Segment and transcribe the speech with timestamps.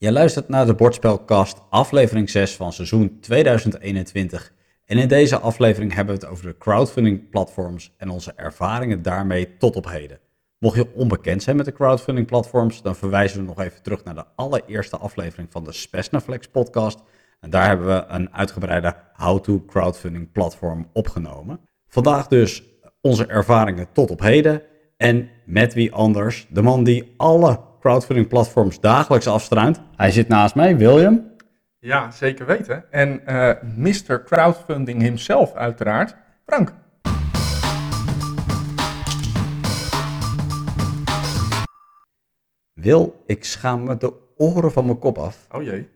[0.00, 4.52] Je luistert naar de Bordspelcast, aflevering 6 van seizoen 2021.
[4.84, 9.56] En in deze aflevering hebben we het over de crowdfunding platforms en onze ervaringen daarmee
[9.56, 10.18] tot op heden.
[10.58, 14.14] Mocht je onbekend zijn met de crowdfunding platforms, dan verwijzen we nog even terug naar
[14.14, 16.98] de allereerste aflevering van de Spesnaflex podcast.
[17.40, 21.60] En daar hebben we een uitgebreide how-to crowdfunding platform opgenomen.
[21.88, 22.62] Vandaag dus
[23.00, 24.62] onze ervaringen tot op heden.
[24.96, 29.80] En met wie anders, de man die alle crowdfunding platforms dagelijks afstruint.
[29.96, 31.36] Hij zit naast mij, William.
[31.78, 32.84] Ja, zeker weten.
[32.90, 34.22] En eh Mr.
[34.24, 36.72] Crowdfunding himself uiteraard, Frank.
[42.72, 45.46] Wil, ik schaam me de oren van mijn kop af.
[45.50, 45.88] Oh jee.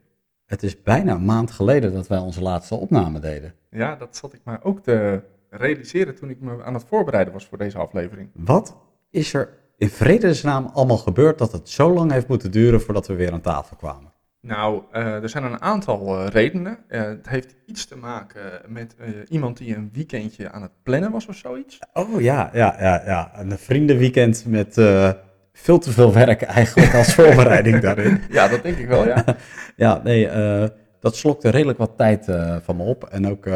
[0.46, 3.54] Het is bijna een maand geleden dat wij onze laatste opname deden.
[3.70, 7.46] Ja, dat zat ik maar ook te realiseren toen ik me aan het voorbereiden was
[7.46, 8.28] voor deze aflevering.
[8.34, 8.76] Wat
[9.10, 9.48] is er
[9.82, 13.40] in vredesnaam allemaal gebeurd dat het zo lang heeft moeten duren voordat we weer aan
[13.40, 14.12] tafel kwamen?
[14.40, 16.78] Nou, eh, er zijn een aantal eh, redenen.
[16.88, 18.96] Eh, het heeft iets te maken met
[19.28, 21.78] iemand die een weekendje aan het plannen was of zoiets.
[21.92, 23.30] Oh ja, ja, ja, ja.
[23.34, 24.74] Een vriendenweekend met
[25.52, 28.20] veel te veel werk eigenlijk als voorbereiding daarin.
[28.30, 29.24] Ja, dat denk ik wel, ja.
[29.76, 30.28] Ja, nee,
[31.00, 32.24] dat slokte redelijk wat tijd
[32.62, 33.04] van me op.
[33.04, 33.46] En ook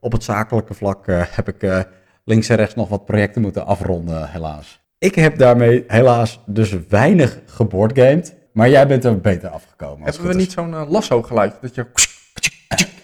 [0.00, 1.86] op het zakelijke vlak heb ik
[2.24, 4.83] links en rechts nog wat projecten moeten afronden, helaas.
[5.04, 10.04] Ik heb daarmee helaas dus weinig geboardgamed, maar jij bent er beter afgekomen.
[10.04, 11.54] Hebben we niet zo'n eh, lasso geluid?
[11.60, 11.86] Dat je...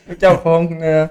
[0.06, 1.04] Dat jou gewoon eh,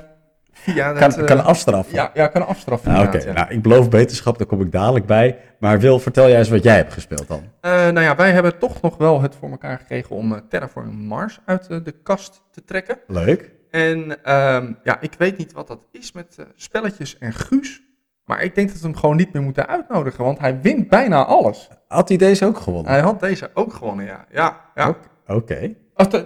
[0.52, 1.00] via dat...
[1.00, 1.96] kan, eh, kan afstraffen.
[1.96, 2.92] Ja, ja, kan afstraffen.
[2.92, 3.34] Nou, Oké, ja.
[3.34, 5.38] nou, ik beloof beterschap, daar kom ik dadelijk bij.
[5.60, 7.44] Maar Wil, vertel jij eens wat jij hebt gespeeld dan.
[7.62, 11.68] Nou ja, wij hebben toch nog wel het voor elkaar gekregen om Terraforming Mars uit
[11.68, 12.98] de kast te trekken.
[13.08, 13.52] Leuk.
[13.70, 17.82] En ehm, ja, ik weet niet wat dat is met spelletjes en Guus.
[18.30, 21.26] Maar ik denk dat we hem gewoon niet meer moeten uitnodigen, want hij wint bijna
[21.26, 21.70] alles.
[21.88, 22.92] Had hij deze ook gewonnen?
[22.92, 24.26] Hij had deze ook gewonnen, ja.
[24.32, 24.96] Ja, ja.
[25.28, 25.74] Oké.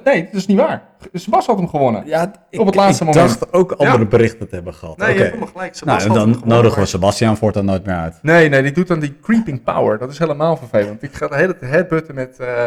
[0.04, 0.84] Nee, dat is niet waar.
[1.14, 2.06] Sebas had hem gewonnen.
[2.06, 3.40] Ja, ik, Op het laatste ik moment.
[3.40, 4.06] dacht ook andere Ja.
[4.06, 4.98] berichten te hebben gehad.
[4.98, 5.16] Nee, Oké.
[5.18, 5.76] je hebt helemaal gelijk.
[5.76, 8.20] Sebas Nou, hem dan nodigen we Sebastian voortaan nooit meer uit.
[8.22, 9.98] Nee, nee, die doet dan die creeping power.
[9.98, 11.04] Dat is helemaal vervelend.
[11.04, 12.66] Ik ga de hele tijd headbutten met, eh,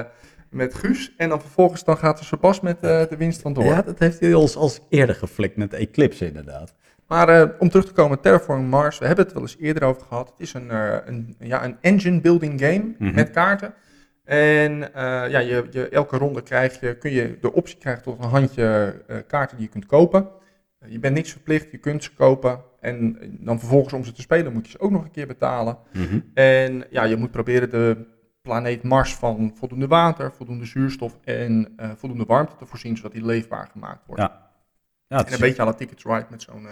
[0.51, 1.15] met Guus.
[1.17, 3.65] En dan vervolgens dan gaat er Sebas met eh, de winst vandoor.
[3.65, 6.75] Ja, dat heeft hij ons als eerder geflikt met Eclipse inderdaad.
[7.09, 10.03] Maar eh, om terug te komen, Terraforming Mars, we hebben het wel eens eerder over
[10.03, 10.29] gehad.
[10.29, 13.15] Het is een, eh, een, ja, een engine building game Mhm.
[13.15, 13.75] met kaarten.
[14.25, 18.19] En eh, ja, je, je, elke ronde krijg je, kun je de optie krijgen tot
[18.19, 18.95] een handje
[19.27, 20.29] kaarten die je kunt kopen.
[20.87, 22.61] Je bent niks verplicht, je kunt ze kopen.
[22.81, 25.79] En dan vervolgens om ze te spelen moet je ze ook nog een keer betalen.
[26.35, 28.07] En ja, je moet proberen de
[28.43, 33.69] planeet Mars van voldoende water, voldoende zuurstof en voldoende warmte te voorzien, zodat die leefbaar
[33.73, 34.23] gemaakt wordt.
[34.23, 34.45] Ja.
[35.09, 36.67] Ja, En is- een beetje la Tickets Right met zo'n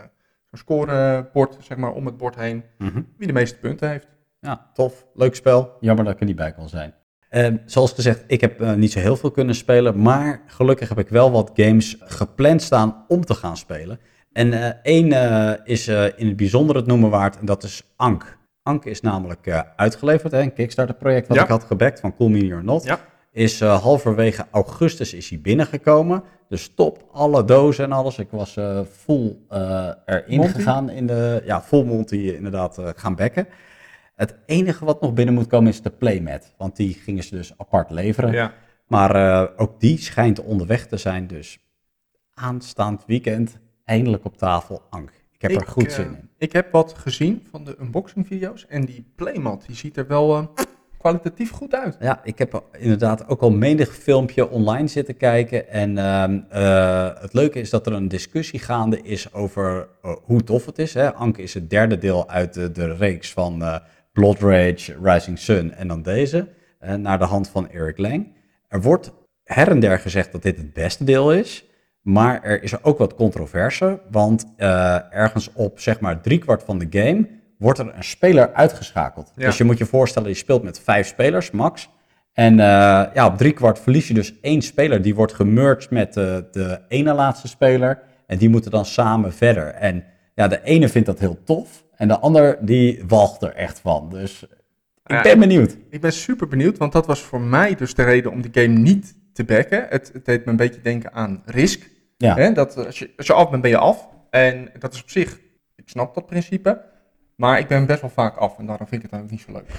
[0.56, 2.64] zo'n scorebord, zeg maar, om het bord heen.
[2.78, 3.02] Mhm.
[3.16, 4.06] Wie de meeste punten heeft.
[4.40, 5.06] Ja, tof.
[5.14, 5.76] Leuk spel.
[5.80, 6.94] Jammer dat ik er niet bij kon zijn.
[7.28, 10.98] Ehm, zoals gezegd, ik heb eh, niet zo heel veel kunnen spelen, maar gelukkig heb
[10.98, 13.98] ik wel wat games gepland staan om te gaan spelen.
[14.32, 17.92] En eh, één eh, is eh, in het bijzonder het noemen waard en dat is
[17.96, 18.38] Ank.
[18.62, 21.42] Ank is namelijk eh, uitgeleverd, hè, een Kickstarter project wat Ja.
[21.42, 22.84] ik had gebackt van Cool Mini or Not.
[22.84, 22.98] Ja.
[23.34, 26.22] Is eh, halverwege augustus is hij binnengekomen.
[26.48, 28.18] Dus top, alle dozen en alles.
[28.18, 28.58] Ik was
[28.90, 30.52] full eh, erin Monty?
[30.52, 33.46] gegaan in de, ja, full Monty inderdaad gaan bekken.
[34.14, 36.54] Het enige wat nog binnen moet komen is de playmat.
[36.56, 38.32] Want die gingen ze dus apart leveren.
[38.32, 38.54] Ja.
[38.86, 41.26] Maar ook die schijnt onderweg te zijn.
[41.26, 41.58] Dus
[42.34, 45.12] aanstaand weekend eindelijk op tafel Ank.
[45.32, 46.28] Ik heb er goed zin in.
[46.38, 50.52] Ik heb wat gezien van de unboxing video's en die playmat, die ziet er wel
[51.04, 51.96] kwalitatief goed uit.
[52.00, 55.68] Ja, ik heb er inderdaad ook al menig filmpje online zitten kijken.
[55.68, 60.44] En ehm, eh, het leuke is dat er een discussie gaande is over eh, hoe
[60.44, 60.94] tof het is.
[60.94, 61.12] Hè?
[61.12, 63.76] Anke is het derde deel uit de, reeks van eh,
[64.12, 66.48] Blood Rage, Rising Sun en dan deze.
[66.98, 68.32] naar de hand van Eric Lang.
[68.68, 69.12] Er wordt
[69.44, 71.64] her en der gezegd dat dit het beste deel is.
[72.02, 74.00] Maar er is ook wat controverse.
[74.10, 74.46] Want
[75.10, 79.32] ergens op zeg maar driekwart van de game wordt er een speler uitgeschakeld.
[79.36, 79.46] Ja.
[79.46, 81.90] Dus je moet je voorstellen, je speelt met vijf spelers, max.
[82.32, 82.66] En eh,
[83.14, 85.02] ja, op driekwart verlies je dus één speler.
[85.02, 88.02] Die wordt gemerged met de, de ene laatste speler.
[88.26, 89.66] En die moeten dan samen verder.
[89.66, 91.84] En ja, de ene vindt dat heel tof.
[91.96, 94.08] En de ander die walgt er echt van.
[94.10, 94.46] Dus
[95.06, 95.76] ik ben benieuwd.
[95.90, 98.78] Ik ben super benieuwd, want dat was voor mij dus de reden om die game
[98.78, 99.86] niet te backen.
[99.88, 101.90] Het, het deed me een beetje denken aan Risk.
[102.16, 102.34] Ja.
[102.34, 102.52] Hè?
[102.52, 104.08] Dat, eh, als, je, als je af bent, ben je af.
[104.30, 105.40] En dat is op zich,
[105.76, 106.92] ik snap dat principe.
[107.36, 109.46] Maar ik ben best wel vaak af en daarom vind ik het dan ook niet
[109.46, 109.70] zo leuk.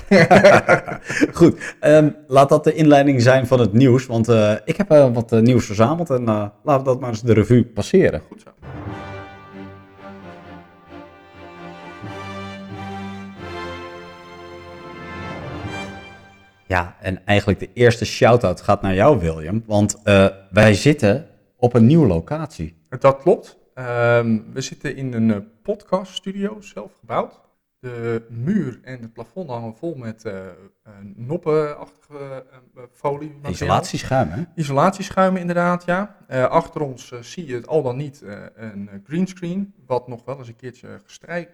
[1.37, 4.05] Goed, ehm, laat dat de inleiding zijn van het nieuws.
[4.05, 6.09] Want eh, ik heb eh, wat eh, nieuws verzameld.
[6.09, 8.21] En laten we dat maar eens de revue passeren.
[8.27, 8.49] Goed zo.
[16.67, 19.63] Ja, en eigenlijk de eerste shout-out gaat naar jou, William.
[19.65, 20.01] Want
[20.51, 21.27] wij zitten
[21.57, 22.77] op een nieuwe locatie.
[22.99, 23.57] Dat klopt.
[23.73, 27.43] Ehm, we zitten in een podcaststudio, zelf gebouwd.
[27.85, 30.33] De muur en het plafond hangen vol met uh,
[31.15, 32.45] noppenachtige
[32.91, 33.39] folie.
[33.49, 34.43] Isolatieschuim, hè?
[34.55, 36.17] Isolatieschuim, inderdaad, ja.
[36.49, 38.23] achter ons zie je het al dan niet
[38.55, 41.01] een greenscreen, wat nog wel eens een keertje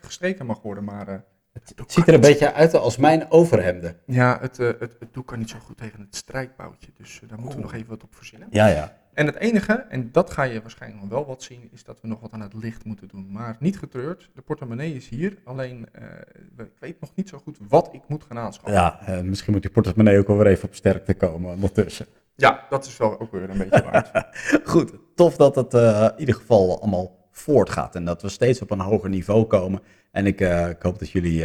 [0.01, 1.24] gestreken mag worden, maar
[1.54, 3.98] het, ziet er een beetje uit als mijn overhemden.
[4.06, 6.92] Ja, het, het, het doek kan niet zo goed tegen het strijkboutje.
[6.98, 8.45] Dus daar moeten we nog even wat op voorzien.
[8.50, 9.00] Ja, ja.
[9.13, 12.08] En het enige, en dat ga je waarschijnlijk nog wel wat zien, is dat we
[12.08, 13.31] nog wat aan het licht moeten doen.
[13.31, 15.38] Maar niet getreurd, de portemonnee is hier.
[15.44, 18.74] Alleen, uh, ik weet nog niet zo goed wat ik moet gaan aanschaffen.
[18.74, 22.06] Ja, misschien moet die portemonnee ook alweer even op sterkte komen ondertussen.
[22.36, 24.12] Ja, dat is wel ook weer een beetje waard.
[24.72, 28.80] goed, tof dat het in ieder geval allemaal voortgaat en dat we steeds op een
[28.80, 29.81] hoger niveau komen.
[30.12, 31.38] En ik, ik hoop dat jullie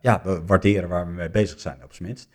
[0.00, 2.28] ja, waarderen waar we mee bezig zijn, op zijn minst.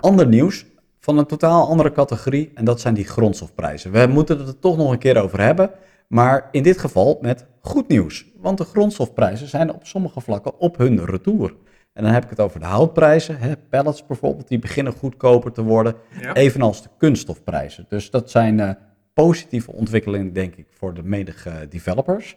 [0.00, 0.64] Ander nieuws
[1.04, 3.92] van een totaal andere categorie en dat zijn die grondstofprijzen.
[3.92, 5.70] We moeten het er toch nog een keer over hebben,
[6.08, 8.26] maar in dit geval met goed nieuws.
[8.36, 11.54] Want de grondstofprijzen zijn op sommige vlakken op hun retour.
[11.92, 15.62] En dan heb ik het over de houtprijzen, hè, pallets bijvoorbeeld, die beginnen goedkoper te
[15.62, 16.34] worden, ja.
[16.34, 17.86] evenals de kunststofprijzen.
[17.88, 18.70] Dus dat zijn uh,
[19.14, 22.36] positieve ontwikkelingen, denk ik, voor de menige developers.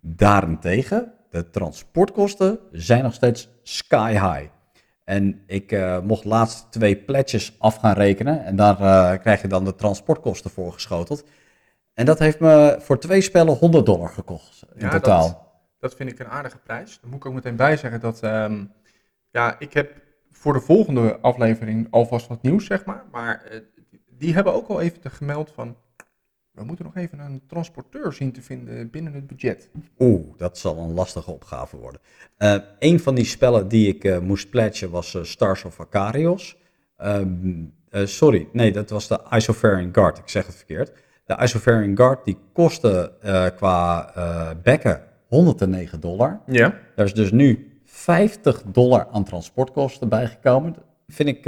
[0.00, 4.53] Daarentegen, de transportkosten zijn nog steeds sky high.
[5.04, 8.44] En ik uh, mocht laatst twee pledges af gaan rekenen.
[8.44, 11.24] En daar uh, krijg je dan de transportkosten voor geschoteld.
[11.94, 15.26] En dat heeft me voor twee spellen 100 dollar gekost in ja, totaal.
[15.28, 15.38] Dat,
[15.78, 16.98] dat, vind ik een aardige prijs.
[17.00, 18.22] Dan moet ik ook meteen bij zeggen dat...
[18.22, 18.72] Um,
[19.30, 19.92] ja, ik heb
[20.30, 23.04] voor de volgende aflevering alvast wat nieuws, zeg maar.
[23.10, 23.60] Maar uh,
[24.08, 25.76] die hebben ook al even gemeld van
[26.54, 29.70] we moeten nog even een transporteur zien te vinden binnen het budget.
[29.98, 32.00] Oeh, dat zal een lastige opgave worden.
[32.38, 36.56] Uh, een van die spellen die ik uh, moest pledgen was uh, Stars of Acarios.
[36.96, 40.18] Ehm, sorry, nee, dat was de Isofarian Guard.
[40.18, 40.92] Ik zeg het verkeerd.
[41.26, 43.12] De Isofarian Guard die kostte
[43.56, 44.12] qua
[44.62, 46.40] bekken 109 dollar.
[46.46, 46.74] Ja.
[46.94, 50.72] Daar is dus nu 50 dollar aan transportkosten bijgekomen.
[50.72, 51.42] Dat vind ik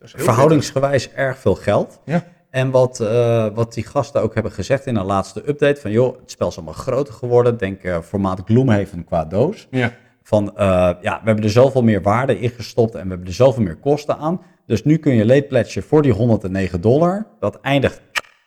[0.00, 2.00] verhoudingsgewijs erg veel geld.
[2.04, 2.24] Ja.
[2.56, 6.20] En wat, uh, wat die gasten ook hebben gezegd in een laatste update: van joh,
[6.20, 7.58] het spel is allemaal groter geworden.
[7.58, 9.66] Denk uh, formaat Gloomhaven qua doos.
[9.70, 9.92] Ja.
[10.22, 10.58] Van uh,
[11.00, 13.76] ja, we hebben er zoveel meer waarde in gestopt en we hebben er zoveel meer
[13.76, 14.40] kosten aan.
[14.66, 17.26] Dus nu kun je late pledgen voor die 109 dollar.
[17.40, 18.02] Dat eindigt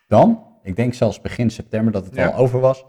[0.08, 0.42] dan.
[0.62, 2.26] Ik denk zelfs begin september dat het ja.
[2.26, 2.84] al over was.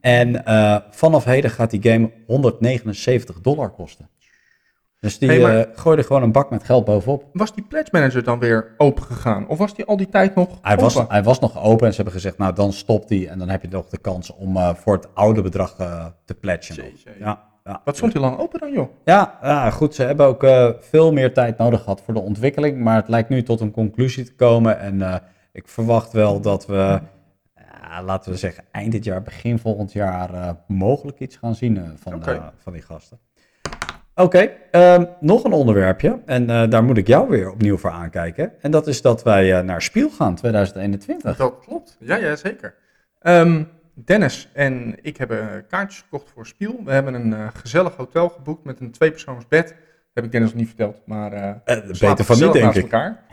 [0.00, 0.42] En
[0.90, 4.08] vanaf heden gaat die game 179 dollar kosten.
[5.04, 7.24] Dus die hey, maar, uh, gooide gewoon een bak met geld bovenop.
[7.32, 9.48] Was die pledge manager dan weer open gegaan?
[9.48, 10.84] Of was die al die tijd nog hij open?
[10.84, 13.28] Was, hij was nog open en ze hebben gezegd, nou dan stopt hij.
[13.28, 16.34] En dan heb je nog de kans om uh, voor het oude bedrag uh, te
[16.34, 16.84] pledgen.
[17.18, 17.80] Ja, ja.
[17.84, 18.88] Wat stond hij lang open dan joh?
[19.04, 19.94] Ja, ja goed.
[19.94, 20.46] Ze hebben ook
[20.80, 22.78] veel meer tijd nodig gehad voor de ontwikkeling.
[22.78, 24.78] Maar het lijkt nu tot een conclusie te komen.
[24.78, 25.22] En
[25.52, 27.00] ik verwacht wel dat we,
[28.04, 32.40] laten we zeggen, eind dit jaar, begin volgend jaar mogelijk iets gaan zien van, okay.
[32.56, 33.18] van die gasten.
[34.16, 36.20] Oké, okay, um, nog een onderwerpje.
[36.26, 38.52] En uh, daar moet ik jou weer opnieuw voor aankijken.
[38.60, 41.36] En dat is dat wij uh, naar Spiel gaan 2021.
[41.36, 41.96] Dat klopt.
[42.00, 42.74] Ja, ja zeker.
[43.22, 46.80] Um, Dennis en ik hebben kaartjes gekocht voor Spiel.
[46.84, 49.66] We hebben een uh, gezellig hotel geboekt met een tweepersoonsbed.
[49.68, 49.76] Dat
[50.14, 51.62] heb ik Dennis nog niet verteld, maar...
[52.00, 52.82] beter van niet, denk ik.
[52.82, 53.22] elkaar.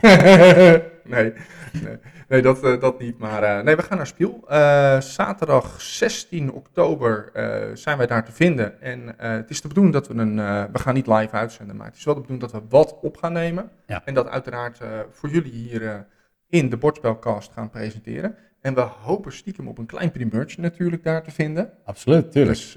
[1.04, 1.32] nee,
[1.72, 1.98] nee.
[2.32, 3.18] Nee, dat, uh, dat niet.
[3.18, 4.44] Maar uh, nee, we gaan naar Spiel.
[4.50, 7.30] Uh, zaterdag 16 oktober
[7.74, 8.80] zijn wij daar te vinden.
[8.80, 10.36] En het is de bedoeling dat we een.
[10.72, 13.16] we gaan niet live uitzenden, maar het is wel de bedoeling dat we wat op
[13.16, 13.70] gaan nemen.
[13.86, 14.02] Ja.
[14.04, 16.06] En dat uiteraard voor jullie hier
[16.48, 18.36] in de Bordspelcast gaan presenteren.
[18.60, 21.72] En we hopen stiekem op een klein primeurtje natuurlijk daar te vinden.
[21.84, 22.58] Absoluut, tuurlijk.
[22.58, 22.74] Dus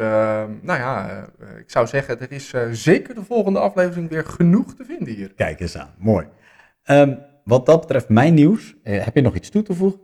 [0.61, 1.23] nou ja,
[1.57, 5.33] ik zou zeggen, er is zeker de volgende aflevering weer genoeg te vinden hier.
[5.33, 6.27] Kijk eens aan, mooi.
[6.85, 9.99] Um, wat dat betreft mijn nieuws, eh, heb je nog iets toe te voegen?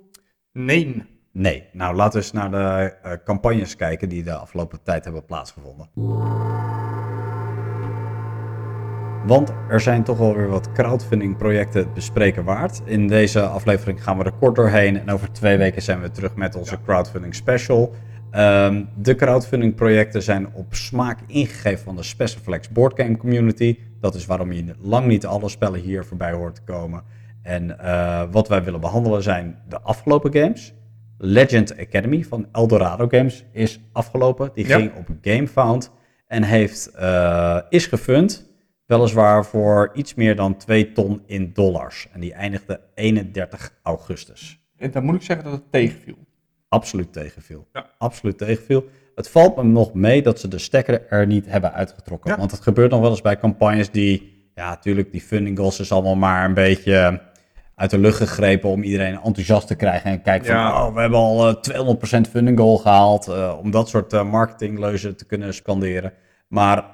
[0.52, 1.04] Nee.
[1.32, 1.68] Nee.
[1.74, 5.90] Nou, laten we eens naar de uh, campagnes kijken die de afgelopen tijd hebben plaatsgevonden.
[9.26, 12.82] Want er zijn toch wel weer wat crowdfunding projecten bespreken waard.
[12.86, 15.00] In deze aflevering gaan we er kort doorheen.
[15.00, 17.94] En over twee weken zijn we terug met onze crowdfunding special.
[18.36, 23.78] Um, de crowdfunding projecten zijn op smaak ingegeven van de Speciflex boardgame community.
[24.00, 27.04] Dat is waarom je lang niet alle spellen hier voorbij hoort te komen.
[27.44, 30.74] En uh, wat wij willen behandelen zijn de afgelopen games.
[31.18, 34.52] Legend Academy van Eldorado Games is afgelopen.
[34.54, 34.78] Die Ja.
[34.78, 35.92] ging op GameFound
[36.28, 38.50] en heeft, uh, is gefund.
[38.86, 42.08] Weliswaar voor iets meer dan 2 ton in dollars.
[42.14, 44.60] En die eindigde 31 augustus.
[44.78, 46.16] En dan moet ik zeggen dat het tegenviel.
[46.68, 47.68] Absoluut tegenviel.
[47.74, 47.86] Ja.
[47.98, 48.86] Absoluut tegenviel.
[49.16, 52.32] Het valt me nog mee dat ze de stekker er niet hebben uitgetrokken.
[52.32, 52.38] Ja.
[52.38, 55.92] Want het gebeurt nog wel eens bij campagnes die ja, natuurlijk, die funding goals is
[55.92, 57.22] allemaal maar een beetje
[57.82, 60.12] uit de lucht gegrepen om iedereen enthousiast te krijgen.
[60.12, 60.86] En kijken van, Ja.
[60.88, 61.56] oh, we hebben al eh,
[62.26, 63.28] 200% funding goal gehaald.
[63.28, 66.14] eh, om dat soort eh, marketingleuzen te kunnen scanderen.
[66.48, 66.86] Maar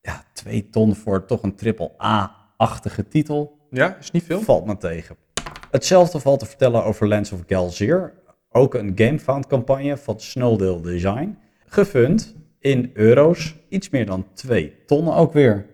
[0.00, 4.40] ja, twee ton voor toch een triple A-achtige titel Ja, is niet veel.
[4.40, 5.16] valt me tegen.
[5.70, 8.12] Hetzelfde valt te vertellen over Lands of Galzier.
[8.50, 11.38] Ook een GameFound campagne van Snowdale Design.
[11.66, 13.54] Gefund in euro's.
[13.68, 15.66] Iets meer dan 2 ton ook weer.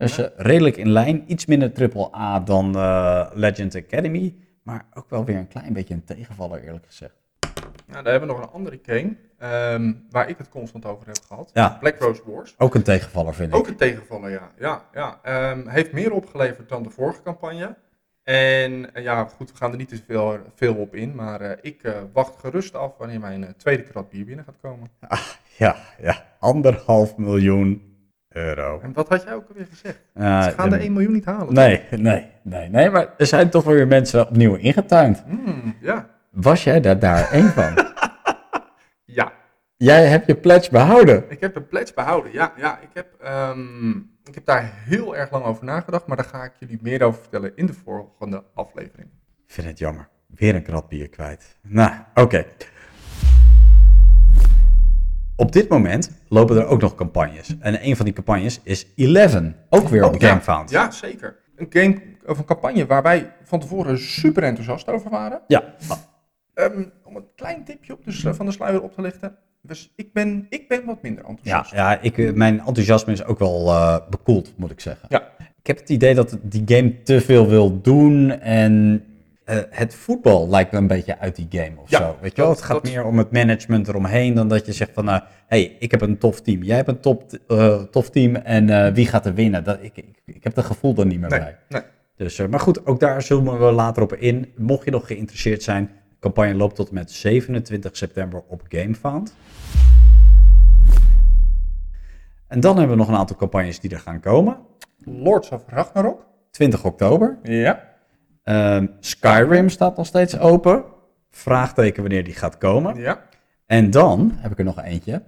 [0.00, 1.24] Dus eh, redelijk in lijn.
[1.26, 4.34] Iets minder triple A dan eh, Legend Academy.
[4.62, 7.14] Maar ook wel weer een klein beetje een tegenvaller eerlijk gezegd.
[7.86, 11.18] Nou, daar hebben we nog een andere game ehm, waar ik het constant over heb
[11.26, 11.50] gehad.
[11.54, 11.76] Ja.
[11.80, 12.54] Black Rose Wars.
[12.58, 13.58] Ook een tegenvaller vind ik.
[13.58, 14.50] Ook een tegenvaller, ja.
[14.58, 15.18] ja, ja.
[15.22, 17.76] Ehm, heeft meer opgeleverd dan de vorige campagne.
[18.22, 21.14] En eh, ja, goed, we gaan er niet te veel, veel op in.
[21.14, 24.90] Maar ik wacht gerust af wanneer mijn tweede krat bier binnen gaat komen.
[25.56, 26.24] Ja, ja.
[26.38, 27.89] Anderhalf miljoen
[28.32, 28.80] euro.
[28.82, 30.00] En wat had jij ook alweer gezegd?
[30.14, 31.54] Eh, Ze gaan de de- 1 miljoen niet halen.
[31.54, 32.90] Nee, nee, nee, nee.
[32.90, 35.22] Maar er zijn toch wel weer mensen opnieuw ingetuind.
[35.26, 36.08] Hmm, ja.
[36.30, 37.72] Was jij daar daar één van?
[39.04, 39.32] Ja,
[39.76, 41.24] Jij hebt je pledge behouden.
[41.28, 42.32] ik heb de pledge behouden.
[42.32, 43.90] Ja, ja ik, heb, ehm,
[44.24, 46.06] ik heb daar heel erg lang over nagedacht.
[46.06, 49.08] Maar daar ga ik jullie meer over vertellen in de volgende aflevering.
[49.46, 50.08] Ik vind het jammer.
[50.26, 51.58] Weer een krat bier kwijt.
[51.62, 52.44] Nou, oké.
[55.40, 57.56] Op dit moment lopen er ook nog campagnes.
[57.60, 59.56] En een van die campagnes is Eleven.
[59.68, 60.28] Ook weer op Oh, ja.
[60.28, 60.70] GameFound.
[60.70, 61.36] Ja, zeker.
[61.56, 65.40] Een game of een campagne waar wij van tevoren super enthousiast over waren.
[65.46, 65.64] Ja.
[66.54, 69.36] Ehm, om een klein tipje op de, van de sluier op te lichten.
[69.62, 71.72] Dus ik ben, ik ben wat minder Ja, enthousiast.
[71.72, 75.06] ja ik, eh, mijn enthousiasme is ook wel eh, bekoeld, moet ik zeggen.
[75.08, 75.28] Ja.
[75.38, 79.04] Ik heb het idee dat die game te veel wil doen en
[79.50, 82.16] eh, het voetbal lijkt me een beetje uit die game of Ja, zo.
[82.20, 84.90] Weet je wel, het gaat dat- meer om het management eromheen dan dat je zegt
[84.94, 88.34] van, nou, hey, ik heb een tof team, jij hebt een top, eh, tof team
[88.36, 89.64] en eh, wie gaat er winnen?
[89.64, 91.56] Dat, ik, ik, ik heb het gevoel er niet meer Nee, bij.
[91.68, 91.82] nee.
[92.16, 94.52] Dus, maar goed, ook daar zullen we later op in.
[94.56, 99.34] Mocht je nog geïnteresseerd zijn, de campagne loopt tot en met 27 september op GameFound.
[102.48, 104.56] En dan hebben we nog een aantal campagnes die er gaan komen.
[105.04, 106.26] Lords of Ragnarok.
[106.50, 107.38] 20 oktober.
[107.42, 107.88] Ja.
[108.50, 110.84] Ehm, Skyrim staat nog steeds open.
[111.30, 112.96] Vraagteken wanneer die gaat komen.
[112.96, 113.22] Ja.
[113.66, 115.22] En dan heb ik er nog eentje.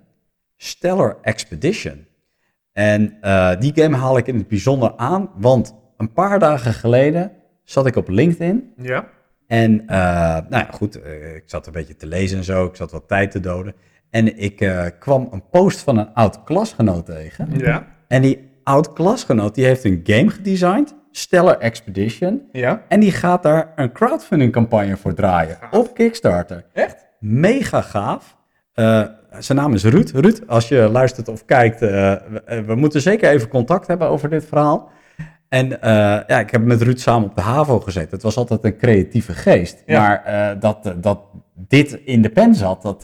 [0.57, 2.07] Stellar Expedition.
[2.73, 7.33] En eh, die game haal ik in het bijzonder aan, want een paar dagen geleden
[7.65, 8.73] zat ik op LinkedIn.
[8.77, 9.09] Ja.
[9.47, 9.97] En eh,
[10.49, 12.65] nou ja, goed, eh, ik zat een beetje te lezen en zo.
[12.65, 13.75] Ik zat wat tijd te doden.
[14.11, 14.57] En ik
[14.99, 17.49] kwam een post van een oud klasgenoot tegen.
[17.57, 17.87] Ja.
[18.09, 22.49] En die oud klasgenoot die heeft een game gedesigned, Stellar Expedition.
[22.53, 22.83] Ja.
[22.89, 25.73] En die gaat daar een crowdfunding campagne voor draaien Gaaf.
[25.73, 26.65] op Kickstarter.
[26.73, 27.07] Echt?
[27.19, 28.37] Mega gaaf.
[28.75, 29.03] Eh,
[29.39, 30.11] zijn naam is Ruud.
[30.11, 34.09] Ruud, als je luistert of kijkt, eh, we, eh, we moeten zeker even contact hebben
[34.09, 34.91] over dit verhaal.
[35.49, 35.69] En
[36.27, 38.11] ja, ik heb met Ruud samen op de HAVO gezeten.
[38.11, 39.83] Het was altijd een creatieve geest.
[39.87, 40.01] Ja.
[40.01, 41.21] Maar dat, dat
[41.55, 43.01] dit in de pen zat, dat,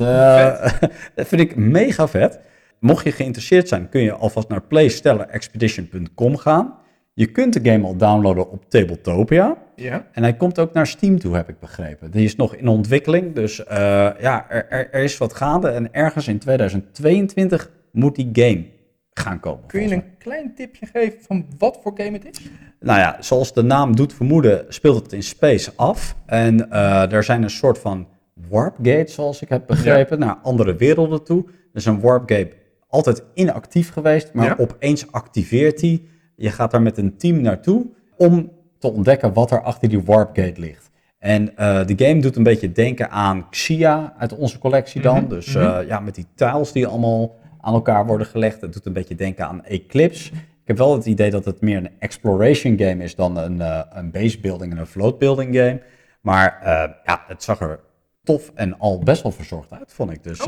[1.15, 2.41] dat vind ik mega vet.
[2.81, 6.75] Mocht je geïnteresseerd zijn, kun je alvast naar playstellarexpedition.com gaan.
[7.19, 9.57] Je kunt de game al downloaden op Tabletopia.
[9.77, 10.07] Ja.
[10.13, 12.11] En hij komt ook naar Steam toe, heb ik begrepen.
[12.11, 13.77] Die is nog in ontwikkeling, dus eh,
[14.21, 15.69] ja, er, er, er is wat gaande.
[15.69, 18.65] En ergens in 2022 moet die game
[19.13, 19.67] gaan komen.
[19.67, 22.41] Kun je een klein tipje geven van wat voor game het is?
[22.81, 26.17] Nou ja, zoals de naam doet vermoeden, speelt het in space af.
[26.27, 28.09] En eh, er zijn een soort van
[28.49, 31.45] warp gates, zoals ik heb begrepen, naar andere werelden toe.
[31.73, 32.53] Dus een warp gate
[32.89, 34.55] altijd inactief geweest, maar Ja.
[34.59, 36.17] opeens activeert die.
[36.39, 40.37] Je gaat daar met een team naartoe om te ontdekken wat er achter die warp
[40.37, 40.91] gate ligt.
[41.19, 45.19] En eh, de game doet een beetje denken aan Xia uit onze collectie dan.
[45.19, 45.65] Mhm, Dus mhm.
[45.65, 48.61] eh, ja, met die tiles die allemaal aan elkaar worden gelegd.
[48.61, 50.33] Het doet een beetje denken aan Eclipse.
[50.33, 53.81] Ik heb wel het idee dat het meer een exploration game is dan een, eh,
[53.91, 55.81] een base building en een float building game.
[56.21, 56.59] Maar
[57.05, 57.81] ja, het zag er
[58.23, 60.23] tof en al best wel verzorgd uit, vond ik.
[60.23, 60.47] Dus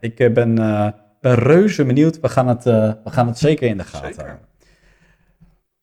[0.00, 0.54] ik ben,
[1.20, 2.20] ben reuze benieuwd.
[2.20, 4.49] We gaan, het, we gaan het zeker in de gaten houden.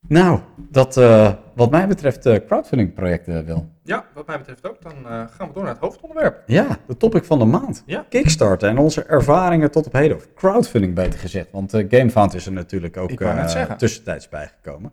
[0.07, 3.69] Nou, dat eh, wat mij betreft eh crowdfunding projecten wil.
[3.83, 4.81] Ja, wat mij betreft ook.
[4.81, 6.43] Dan eh, gaan we door naar het hoofdonderwerp.
[6.45, 7.83] Ja, de topic van de maand.
[7.85, 8.05] Ja.
[8.09, 10.17] Kickstarter en onze ervaringen tot op heden.
[10.17, 11.47] Of crowdfunding beter gezegd.
[11.51, 14.91] Want eh GameFound is er natuurlijk ook eh, tussentijds bijgekomen.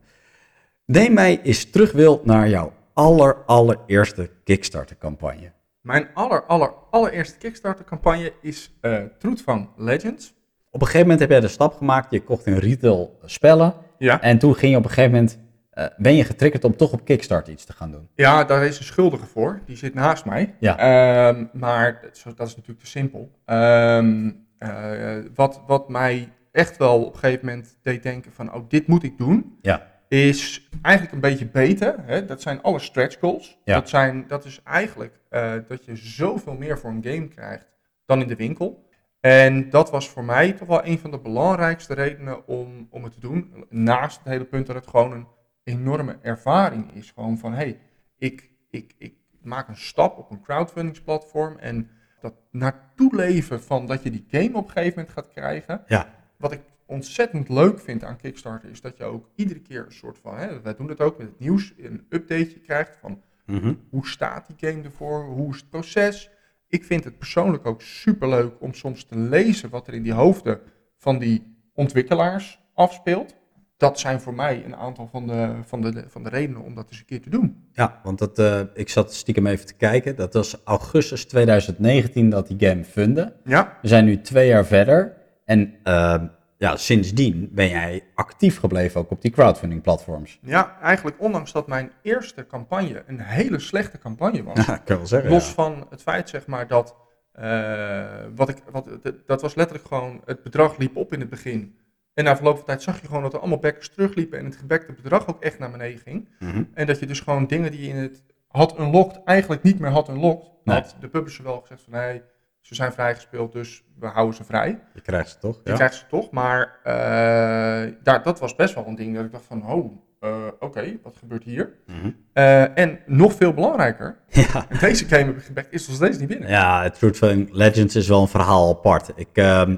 [0.84, 5.52] Neem mij eens terug wil naar jouw aller, allereerste Kickstarter campagne.
[5.80, 10.34] Mijn aller, aller, allereerste Kickstarter campagne is eh Truth van Legends.
[10.70, 12.10] Op een gegeven moment heb jij de stap gemaakt.
[12.10, 13.74] Je kocht in retail spellen.
[14.04, 14.20] Ja.
[14.20, 15.38] En toen ging je op een gegeven moment...
[15.70, 18.08] eh, ben je getriggerd om toch op Kickstarter iets te gaan doen.
[18.14, 19.60] Ja, daar is een schuldige voor.
[19.66, 20.54] Die zit naast mij.
[20.58, 20.78] Ja.
[20.78, 23.30] Ehm, maar dat is- natuurlijk te simpel.
[23.44, 28.68] Ehm, eh, wat, wat mij echt wel op een gegeven moment deed denken van, oh,
[28.68, 29.58] dit moet ik doen.
[29.62, 29.92] Ja.
[30.08, 31.94] is eigenlijk een beetje beter.
[32.06, 32.24] Hè?
[32.24, 33.58] Dat zijn alle stretch goals.
[33.64, 33.74] Ja.
[33.74, 37.66] Dat, zijn, dat is eigenlijk eh, dat je zoveel meer voor een game krijgt
[38.06, 38.83] dan in de winkel.
[39.24, 43.12] En dat was voor mij toch wel een van de belangrijkste redenen om, om het
[43.12, 43.64] te doen.
[43.68, 45.26] Naast het hele punt dat het gewoon een
[45.62, 47.10] enorme ervaring is.
[47.10, 47.78] Gewoon van, hé, hey,
[48.18, 51.90] ik, ik, ik maak een stap op een crowdfundingsplatform en
[52.20, 55.82] dat naartoe leven van dat je die game op een gegeven moment gaat krijgen.
[55.86, 56.08] Ja.
[56.36, 60.18] Wat ik ontzettend leuk vind aan Kickstarter is dat je ook iedere keer een soort
[60.18, 63.74] van, hè, wij doen het ook met het nieuws, een updateje krijgt van Mhm.
[63.90, 66.30] hoe staat die game ervoor, hoe is het proces.
[66.74, 70.12] Ik vind het persoonlijk ook super leuk om soms te lezen wat er in die
[70.12, 70.60] hoofden
[70.98, 73.34] van die ontwikkelaars afspeelt.
[73.76, 76.86] Dat zijn voor mij een aantal van de, van de, van de redenen om dat
[76.88, 77.68] eens een keer te doen.
[77.72, 80.16] Ja, want dat, eh, ik zat stiekem even te kijken.
[80.16, 83.32] Dat was augustus 2019 dat die game fundde.
[83.44, 85.16] Ja, We zijn nu twee jaar verder.
[85.44, 86.22] En eh,
[86.64, 90.38] ja, sindsdien ben jij actief gebleven ook op die crowdfunding platforms.
[90.42, 94.54] ja, eigenlijk ondanks dat mijn eerste campagne een hele slechte campagne was.
[94.66, 95.30] Ja, ik kan wel zeggen.
[95.30, 95.52] Los ja.
[95.54, 96.96] van het feit, zeg maar, dat.
[97.32, 98.04] eh,
[98.34, 98.88] wat ik, wat,
[99.26, 100.20] dat- was letterlijk gewoon.
[100.24, 101.76] Het bedrag liep op in het begin.
[102.14, 104.38] En na verloop van tijd zag je gewoon dat er allemaal backers terugliepen.
[104.38, 106.28] En het gebekte bedrag ook echt naar beneden ging.
[106.38, 106.62] Mhm.
[106.74, 109.20] En dat je dus gewoon dingen die je in het had unlocked.
[109.24, 110.50] eigenlijk niet meer had unlocked.
[110.64, 110.76] Nee.
[110.76, 112.22] Had de publisher wel gezegd van nee,
[112.64, 114.78] ze zijn vrijgespeeld, dus we houden ze vrij.
[114.94, 115.60] Je krijgt ze toch?
[115.64, 115.76] Je Ja.
[115.76, 116.30] krijgt ze toch.
[116.30, 120.46] Maar eh, daar, dat was best wel een ding dat ik dacht van oh, eh,
[120.58, 121.72] oké, wat gebeurt hier?
[121.86, 122.10] Mhm.
[122.32, 124.18] Eh, en nog veel belangrijker.
[124.28, 124.66] ja.
[124.68, 126.48] En deze game heb ik gebackt, is nog steeds niet binnen.
[126.48, 129.12] Ja, Truthfulling Legends is wel een verhaal apart.
[129.16, 129.76] Ik ehm,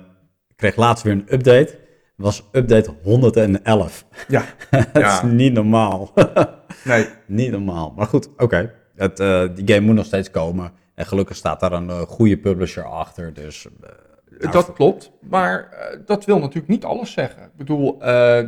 [0.57, 1.79] kreeg laatst weer een update.
[2.17, 4.05] Het was update 111.
[4.29, 5.15] Ja, dat Ja.
[5.17, 6.13] is niet normaal.
[6.85, 7.09] nee.
[7.27, 7.93] niet normaal.
[7.97, 8.73] Maar goed, oké.
[8.97, 9.17] Het,
[9.57, 10.73] Die game moet nog steeds komen.
[10.97, 13.35] En gelukkig staat daar een eh, goede publisher achter.
[13.35, 13.91] Dus eh,
[14.39, 15.11] nou, dat klopt.
[15.21, 17.43] Maar eh, dat wil natuurlijk niet alles zeggen.
[17.43, 17.99] Ik bedoel,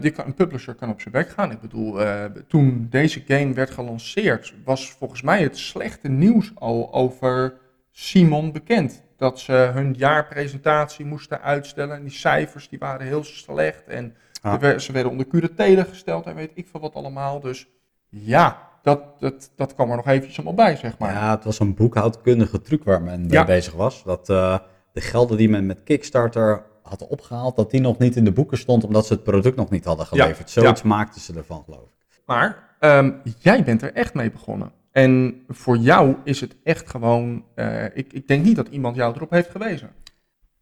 [0.01, 1.51] die kan, een publisher kan op zijn bek gaan.
[1.51, 1.99] Ik bedoel,
[2.47, 7.55] toen deze game werd gelanceerd, was volgens mij het slechte nieuws al over
[7.91, 9.03] Simon bekend.
[9.17, 11.97] Dat ze hun jaarpresentatie moesten uitstellen.
[11.97, 13.87] En die cijfers die waren heel slecht.
[13.87, 14.79] En Ah.
[14.79, 17.41] ze werden onder curatele gesteld en weet ik veel wat allemaal.
[17.41, 17.69] Dus
[18.09, 21.13] ja, dat, dat, dat kwam er nog eventjes allemaal bij, zeg maar.
[21.13, 23.45] Ja, het was een boekhoudkundige truc waar men mee Ja.
[23.45, 24.03] bezig was.
[24.05, 24.59] Dat eh,
[24.93, 28.59] de gelden die men met Kickstarter had opgehaald, dat die nog niet in de boeken
[28.59, 30.53] stond, omdat ze het product nog niet hadden geleverd.
[30.53, 30.61] Ja.
[30.63, 32.23] Zoiets maakten ze ervan, geloof ik.
[32.27, 34.73] Maar ehm, jij bent er echt mee begonnen.
[34.93, 37.45] En voor jou is het echt gewoon.
[37.55, 39.91] eh, ik, ik denk niet dat iemand jou erop heeft gewezen.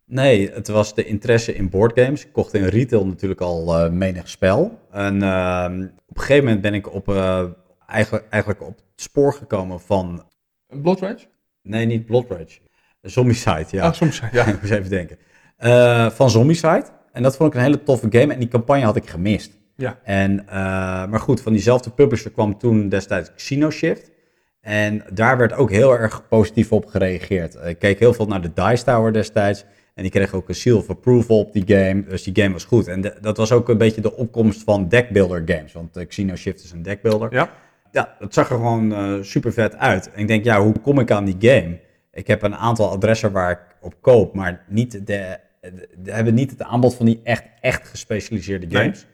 [0.04, 2.24] Nee, het was de interesse in boardgames.
[2.26, 4.78] Ik kocht in retail natuurlijk al eh, menig spel.
[4.90, 7.08] En ehm, op een gegeven moment ben ik op,
[7.86, 10.24] eigenlijk, eigenlijk op het spoor gekomen van...
[10.68, 11.26] Blood Rage?
[11.62, 12.58] Nee, niet Blood Rage.
[13.02, 13.82] Zombicide, ja.
[13.86, 14.44] Ah, soms ja.
[14.52, 15.18] ik moest even denken.
[15.56, 16.84] Eh, van Zombicide.
[17.12, 18.32] En dat vond ik een hele toffe game.
[18.32, 19.50] En die campagne had ik gemist.
[19.76, 19.98] Ja.
[20.02, 20.54] En, eh,
[21.06, 24.10] maar goed, van diezelfde publisher kwam toen destijds Xeno Shift.
[24.60, 27.54] En daar werd ook heel erg positief op gereageerd.
[27.64, 29.64] Ik keek heel veel naar de Dice Tower destijds.
[29.94, 32.04] En die kreeg ook een seal of approval op die game.
[32.04, 32.88] Dus die game was goed.
[32.88, 35.72] En de- dat was ook een beetje de opkomst van deckbuilder games.
[35.72, 37.32] Want uh, Xeno Shift is een deckbuilder.
[37.32, 37.50] Ja.
[37.96, 40.10] Ja, het zag er gewoon super vet uit.
[40.12, 41.80] En ik denk, ja, hoe kom ik aan die game?
[42.12, 45.38] Ik heb een aantal adressen waar ik op koop, maar niet de, de,
[45.98, 48.82] de- hebben niet het aanbod van die echt, echt gespecialiseerde Nee.
[48.82, 49.06] games.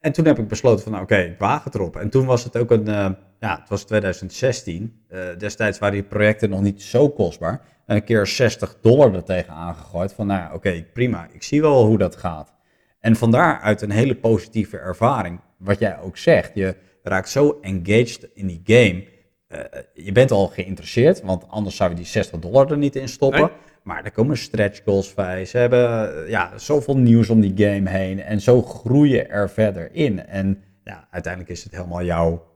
[0.00, 1.96] En toen heb ik besloten van, nou, oké, ik waag het erop.
[1.96, 5.00] En toen was het ook een, eh, ja, het was 2016.
[5.08, 7.60] Eh, destijds waren die projecten nog niet zo kostbaar.
[7.86, 11.60] En een keer 60 dollar er tegen aangegooid van, nou, ja, oké, prima, ik zie
[11.60, 12.52] wel hoe dat gaat.
[13.00, 15.40] En van daaruit een hele positieve ervaring.
[15.58, 19.04] Wat jij ook zegt, je raakt zo engaged in die game.
[19.46, 23.08] Eh, je bent al geïnteresseerd, want anders zou je die 60 dollar er niet in
[23.08, 23.40] stoppen.
[23.40, 23.50] Nee.
[23.82, 25.44] Maar er komen stretch goals bij.
[25.44, 28.22] Ze hebben eh, ja, zoveel nieuws om die game heen.
[28.22, 30.26] En zo groei je er verder in.
[30.26, 32.46] En ja, uiteindelijk is het helemaal jouw,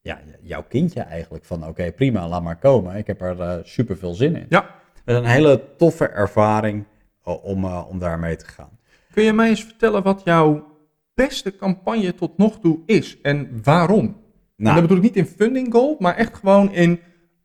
[0.00, 1.44] ja, jouw kindje eigenlijk.
[1.44, 2.96] Van oké, prima, laat maar komen.
[2.96, 4.46] Ik heb er eh, super veel zin in.
[4.48, 4.76] Ja.
[5.04, 6.84] Het is een hele toffe ervaring
[7.22, 8.78] om, om daarmee te gaan.
[9.12, 10.67] Kun je mij eens vertellen wat jouw
[11.26, 14.04] beste campagne tot nog toe is en waarom?
[14.06, 14.14] En
[14.56, 17.00] Nou, dat bedoel ik niet in funding goal, maar echt gewoon in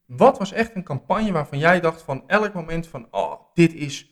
[0.05, 4.11] wat was echt een campagne waarvan jij dacht van elk moment van oh, dit is.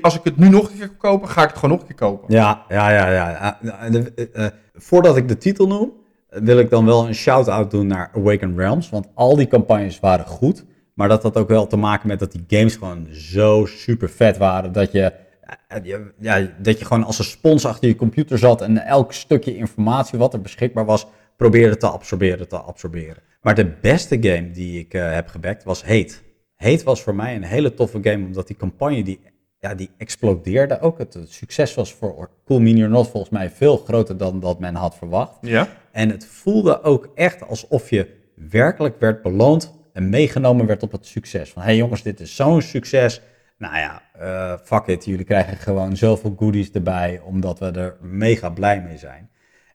[0.00, 1.96] Als ik het nu nog een keer kopen, ga ik het gewoon nog een keer
[2.08, 2.34] kopen.
[2.34, 3.10] Ja, ja, ja.
[3.10, 3.58] ja.
[3.62, 5.92] Eh, de- eh, voordat ik de titel noem,
[6.28, 8.90] wil ik dan wel een shout-out doen naar Awaken Realms.
[8.90, 10.64] Want al die campagnes waren goed.
[10.94, 14.36] Maar dat had ook wel te maken met dat die games gewoon zo super vet
[14.36, 14.72] waren.
[14.72, 15.12] Dat je-
[16.20, 18.62] ja, dat je gewoon als een spons achter je computer zat.
[18.62, 23.22] En elk stukje informatie wat er beschikbaar was, probeerde te absorberen, te absorberen.
[23.42, 26.14] Maar de beste game die ik eh, heb gebackt was Hate.
[26.56, 29.20] Hate was voor mij een hele toffe game, omdat die campagne die,
[29.58, 30.98] ja, die explodeerde ook.
[30.98, 34.74] Het, het succes was voor Cool Mini Not volgens mij veel groter dan dat men
[34.74, 35.38] had verwacht.
[35.40, 35.68] Ja.
[35.92, 41.06] En het voelde ook echt alsof je werkelijk werd beloond en meegenomen werd op het
[41.06, 41.50] succes.
[41.50, 43.20] Van, hé hey jongens, dit is zo'n succes.
[43.64, 48.50] Nou ja, uh, fuck it, jullie krijgen gewoon zoveel goodies erbij, omdat we er mega
[48.50, 49.30] blij mee zijn.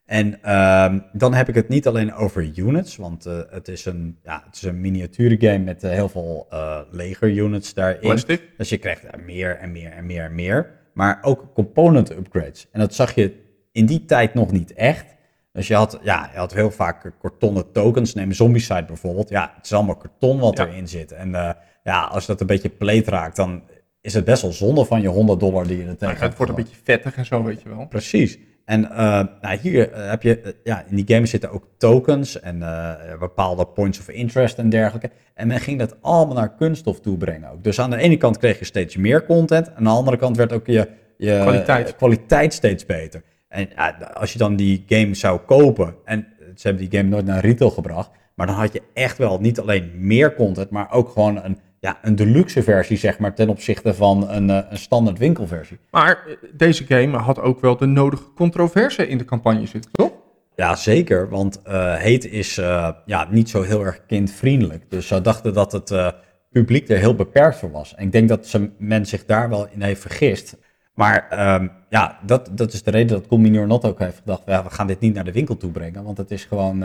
[0.06, 4.18] En uh, dan heb ik het niet alleen over units, want uh, het, is een,
[4.22, 6.46] ja, het is een miniature game met uh, heel veel
[6.90, 8.00] leger units daarin.
[8.00, 8.42] Plastic.
[8.56, 10.70] Dus je krijgt er meer en meer en meer en meer.
[10.94, 12.68] Maar ook component upgrades.
[12.72, 13.34] En dat zag je
[13.72, 15.16] in die tijd nog niet echt.
[15.52, 18.14] Dus je had, ja, je had heel vaak kartonnen tokens.
[18.14, 19.28] Neem Zombicide bijvoorbeeld.
[19.28, 20.66] Ja, het is allemaal karton wat ja.
[20.66, 21.12] erin zit.
[21.12, 23.62] En ja, als dat een beetje pleet raakt, dan
[24.00, 26.52] is het best wel zonde van je 100 dollar die je er tegen Het wordt
[26.52, 27.86] een beetje vettig en zo, weet je wel.
[27.86, 28.38] Precies.
[28.64, 28.88] En uh,
[29.40, 32.58] nou, hier uh, heb je, ja, in die game zitten ook tokens en
[33.18, 35.10] bepaalde points of interest en dergelijke.
[35.34, 37.64] En men ging dat allemaal naar kunststof toebrengen ook.
[37.64, 39.74] Dus aan de ene kant kreeg je steeds meer content.
[39.74, 41.96] Aan de andere kant werd ook je, je kwaliteit.
[41.96, 43.22] kwaliteit steeds beter.
[43.48, 43.68] En
[44.14, 47.70] als je dan die game zou kopen, en ze hebben die game nooit naar retail
[47.70, 51.58] gebracht, maar dan had je echt wel niet alleen meer content, maar ook gewoon een,
[51.80, 55.78] ja, een deluxe versie, zeg maar, ten opzichte van een, een standaard winkelversie.
[55.90, 60.12] Maar deze game had ook wel de nodige controverse in de campagne zitten, toch?
[60.54, 64.84] Ja, zeker, want uh, Heet is uh, ja, niet zo heel erg kindvriendelijk.
[64.88, 66.08] Dus ze dachten dat het uh,
[66.50, 67.94] publiek er heel beperkt voor was.
[67.94, 70.56] En ik denk dat ze, men zich daar wel in heeft vergist.
[70.94, 74.64] Maar um, ja, dat, dat is de reden dat Combinor Not ook heeft gedacht, ja,
[74.64, 76.84] we gaan dit niet naar de winkel toe brengen, want het is gewoon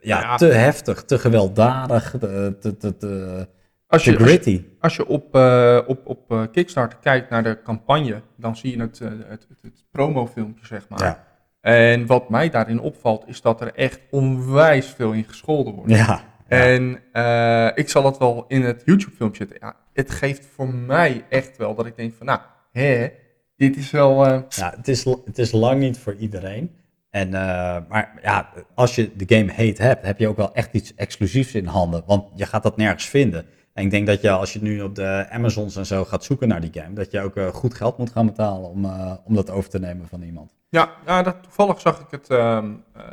[0.00, 3.48] ja, ja, te heftig, te gewelddadig, te, te, te,
[3.86, 4.64] als je, gritty.
[4.80, 8.98] Als je, op, uh, op, op Kickstarter kijkt naar de campagne, dan zie je het,
[8.98, 11.02] het, het, het promofilmpje, zeg maar.
[11.02, 11.24] Ja.
[11.60, 15.90] En wat mij daarin opvalt, is dat er echt onwijs veel in gescholden wordt.
[15.90, 16.30] Ja.
[16.48, 19.66] En uh, ik zal dat wel in het YouTube-filmpje zetten.
[19.68, 22.40] Ja, het geeft voor mij echt wel dat ik denk van, nou,
[22.72, 23.08] hè,
[23.56, 24.26] dit is wel...
[24.26, 24.40] Uh...
[24.48, 26.76] Ja, het is, het is lang niet voor iedereen.
[27.12, 30.72] En, uh, maar ja, als je de game heet hebt, heb je ook wel echt
[30.72, 32.02] iets exclusiefs in handen.
[32.06, 33.46] Want je gaat dat nergens vinden.
[33.72, 36.48] En ik denk dat je, als je nu op de Amazons en zo gaat zoeken
[36.48, 39.34] naar die game, dat je ook uh, goed geld moet gaan betalen om, uh, om
[39.34, 40.54] dat over te nemen van iemand.
[40.68, 42.30] Ja, ja dat, toevallig zag ik het.
[42.30, 42.64] Uh,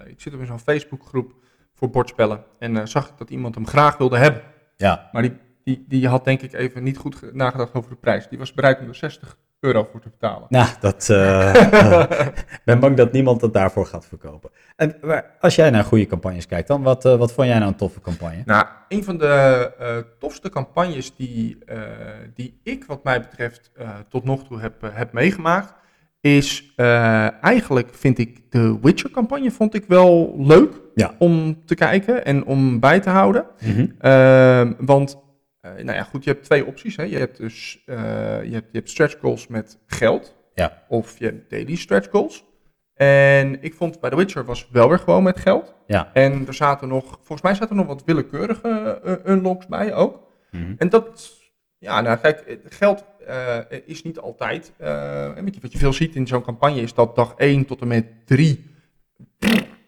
[0.06, 1.34] ik zit op zo'n Facebookgroep
[1.74, 2.44] voor bordspellen.
[2.60, 4.42] En zag ik dat iemand hem graag wilde hebben.
[4.78, 5.10] Ja.
[5.12, 8.28] Maar die, die, die had denk ik even niet goed nagedacht over de prijs.
[8.28, 10.46] Die was bereid om er 60 euro voor te betalen.
[10.50, 11.08] Nou, dat.
[11.12, 11.54] Uh,
[12.66, 14.50] ben bang dat niemand het daarvoor gaat verkopen.
[14.76, 17.72] En maar als jij naar goede campagnes kijkt, dan wat, uh, wat vond jij nou
[17.72, 18.42] een toffe campagne?
[18.46, 21.58] Nou, een van de uh, tofste campagnes die,
[22.34, 23.72] die ik, wat mij betreft,
[24.10, 25.74] tot nog toe heb, heb meegemaakt,
[26.22, 26.74] is
[27.42, 31.14] eigenlijk vind ik de Witcher-campagne vond ik wel leuk ja.
[31.18, 33.46] om te kijken en om bij te houden.
[33.60, 34.76] Mm -hmm.
[34.80, 35.18] want
[35.62, 36.96] uh, nou ja, goed, je hebt twee opties.
[36.96, 37.04] Hè.
[37.04, 37.96] Je hebt dus uh,
[38.44, 40.36] je hebt, je hebt stretch goals met geld.
[40.54, 40.84] Ja.
[40.88, 42.48] Of je hebt daily stretch goals.
[42.94, 45.76] En ik vond bij The Witcher was wel weer gewoon met geld.
[45.88, 46.10] Ja.
[46.14, 50.28] En er zaten nog, volgens mij zaten er nog wat willekeurige uh, unlocks bij ook.
[50.52, 50.76] Mm -hmm.
[50.78, 51.32] En dat,
[51.78, 53.06] ja, nou kijk, geld
[53.86, 54.72] is niet altijd.
[54.78, 57.82] en weet je, wat je veel ziet in zo'n campagne is dat dag 1 tot
[57.82, 58.66] en met 3,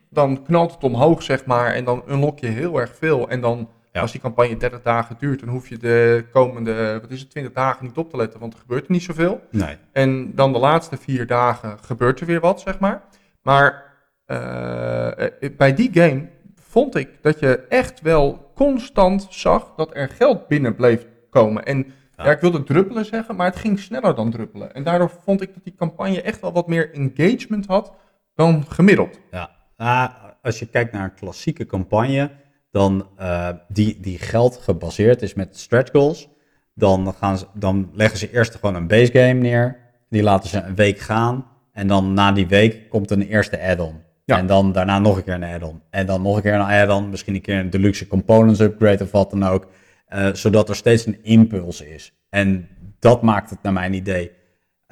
[0.09, 1.73] dan knalt het omhoog, zeg maar.
[1.73, 3.29] En dan unlock je heel erg veel.
[3.29, 4.01] En dan ja.
[4.01, 7.53] Als die campagne 30 dagen duurt, dan hoef je de komende, wat is het, 20
[7.53, 9.41] dagen niet op te letten, want er gebeurt er niet zoveel.
[9.49, 9.77] Nee.
[9.91, 13.01] En dan de laatste vier dagen gebeurt er weer wat, zeg maar.
[13.41, 13.83] Maar
[14.27, 20.47] uh, bij die game vond ik dat je echt wel constant zag dat er geld
[20.47, 21.65] binnen bleef komen.
[21.65, 21.77] En
[22.17, 22.25] ja.
[22.25, 24.73] ja, ik wilde druppelen zeggen, maar het ging sneller dan druppelen.
[24.73, 27.93] En daardoor vond ik dat die campagne echt wel wat meer engagement had
[28.35, 29.19] dan gemiddeld.
[29.31, 30.07] Ja, uh,
[30.41, 32.31] als je kijkt naar een klassieke campagne
[32.71, 36.29] dan uh, die, die geld gebaseerd is met stretch goals,
[36.73, 39.77] dan, gaan ze, dan leggen ze eerst gewoon een base game neer.
[40.09, 41.45] Die laten ze een week gaan.
[41.71, 43.95] En dan na die week komt een eerste add-on.
[44.25, 44.37] Ja.
[44.37, 45.81] En dan daarna nog een keer een add-on.
[45.89, 47.09] En dan nog een keer een add-on.
[47.09, 49.67] Misschien een keer een deluxe components upgrade of wat dan ook.
[50.09, 52.13] Uh, zodat er steeds een impuls is.
[52.29, 52.67] En
[52.99, 54.31] dat maakt het naar mijn idee.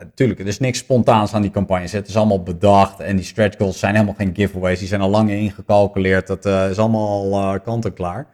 [0.04, 1.92] Natuurlijk, er is niks spontaans aan die campagnes.
[1.92, 3.00] Het is allemaal bedacht.
[3.00, 4.80] En die stretch goals zijn helemaal geen giveaways.
[4.80, 6.28] Die zijn al lang ingecalculeerd.
[6.28, 8.28] Dat uh, is allemaal uh, kant-en-klaar.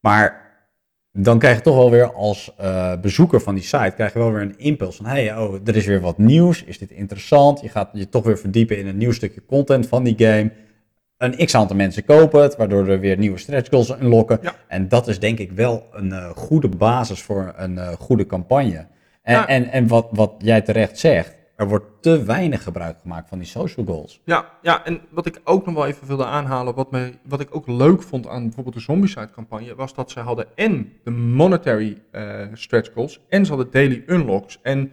[0.00, 0.40] Maar
[1.12, 3.92] dan krijg je toch wel weer als uh, bezoeker van die site...
[3.94, 5.06] krijg je wel weer een impuls van...
[5.06, 6.64] hey, oh, er is weer wat nieuws.
[6.64, 7.60] Is dit interessant?
[7.60, 10.50] Je gaat je toch weer verdiepen in een nieuw stukje content van die game.
[11.16, 12.56] Een x-aantal mensen kopen het...
[12.56, 14.38] waardoor er weer nieuwe stretch goals unlocken.
[14.42, 14.54] Ja.
[14.68, 18.86] En dat is denk ik wel een goede basis voor een goede campagne...
[19.22, 19.46] En, ja.
[19.46, 23.46] en, en wat, wat jij terecht zegt, er wordt te weinig gebruik gemaakt van die
[23.46, 24.20] social goals.
[24.24, 27.54] Ja, ja, en wat ik ook nog wel even wilde aanhalen, wat, me, wat ik
[27.54, 32.02] ook leuk vond aan bijvoorbeeld de Zombicide campagne, was dat ze hadden en de monetary
[32.12, 34.58] uh, stretch goals en ze hadden daily unlocks.
[34.62, 34.92] En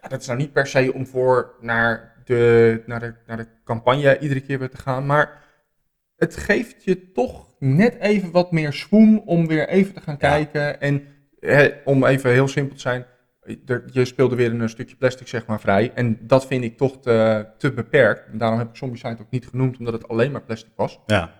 [0.00, 3.48] ja, dat is nou niet per se om voor naar de, naar de, naar de
[3.64, 5.44] campagne iedere keer weer te gaan, maar
[6.16, 10.80] het geeft je toch net even wat meer swoon om weer even te gaan kijken.
[10.80, 11.02] En
[11.40, 13.06] eh, om even heel simpel te zijn,
[13.92, 15.92] je speelde weer een stukje plastic zeg maar vrij.
[15.94, 18.26] En dat vind ik toch te, te beperkt.
[18.32, 21.00] En daarom heb ik Zombicide ook niet genoemd, omdat het alleen maar plastic was.
[21.06, 21.32] Ja,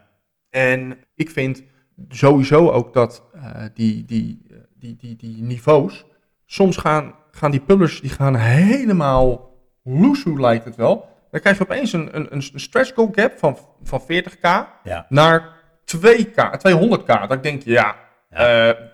[0.51, 1.63] En ik vind
[2.09, 6.05] sowieso ook dat eh, die, die, eh, die, die, die niveaus,
[6.47, 11.09] soms gaan, gaan die publishers die gaan helemaal loesoe lijkt het wel.
[11.31, 14.41] Dan krijg je opeens een, een, een stretch goal gap van, van 40k
[14.83, 15.55] ja, naar
[15.97, 16.35] 2k,
[16.69, 17.07] 200k.
[17.07, 17.97] Dat ik denk, ja,
[18.31, 18.69] Ja.
[18.69, 18.85] eh,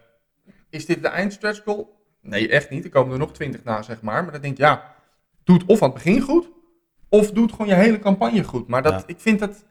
[0.70, 2.00] is dit de eindstretch goal?
[2.22, 2.84] Nee, echt niet.
[2.84, 4.22] Er komen er nog 20 na, zeg maar.
[4.22, 4.94] Maar dan denk ik, ja,
[5.44, 6.48] doe het of aan het begin goed,
[7.08, 8.68] of doe het gewoon je hele campagne goed.
[8.68, 9.02] Maar dat, Ja.
[9.06, 9.64] ik vind dat,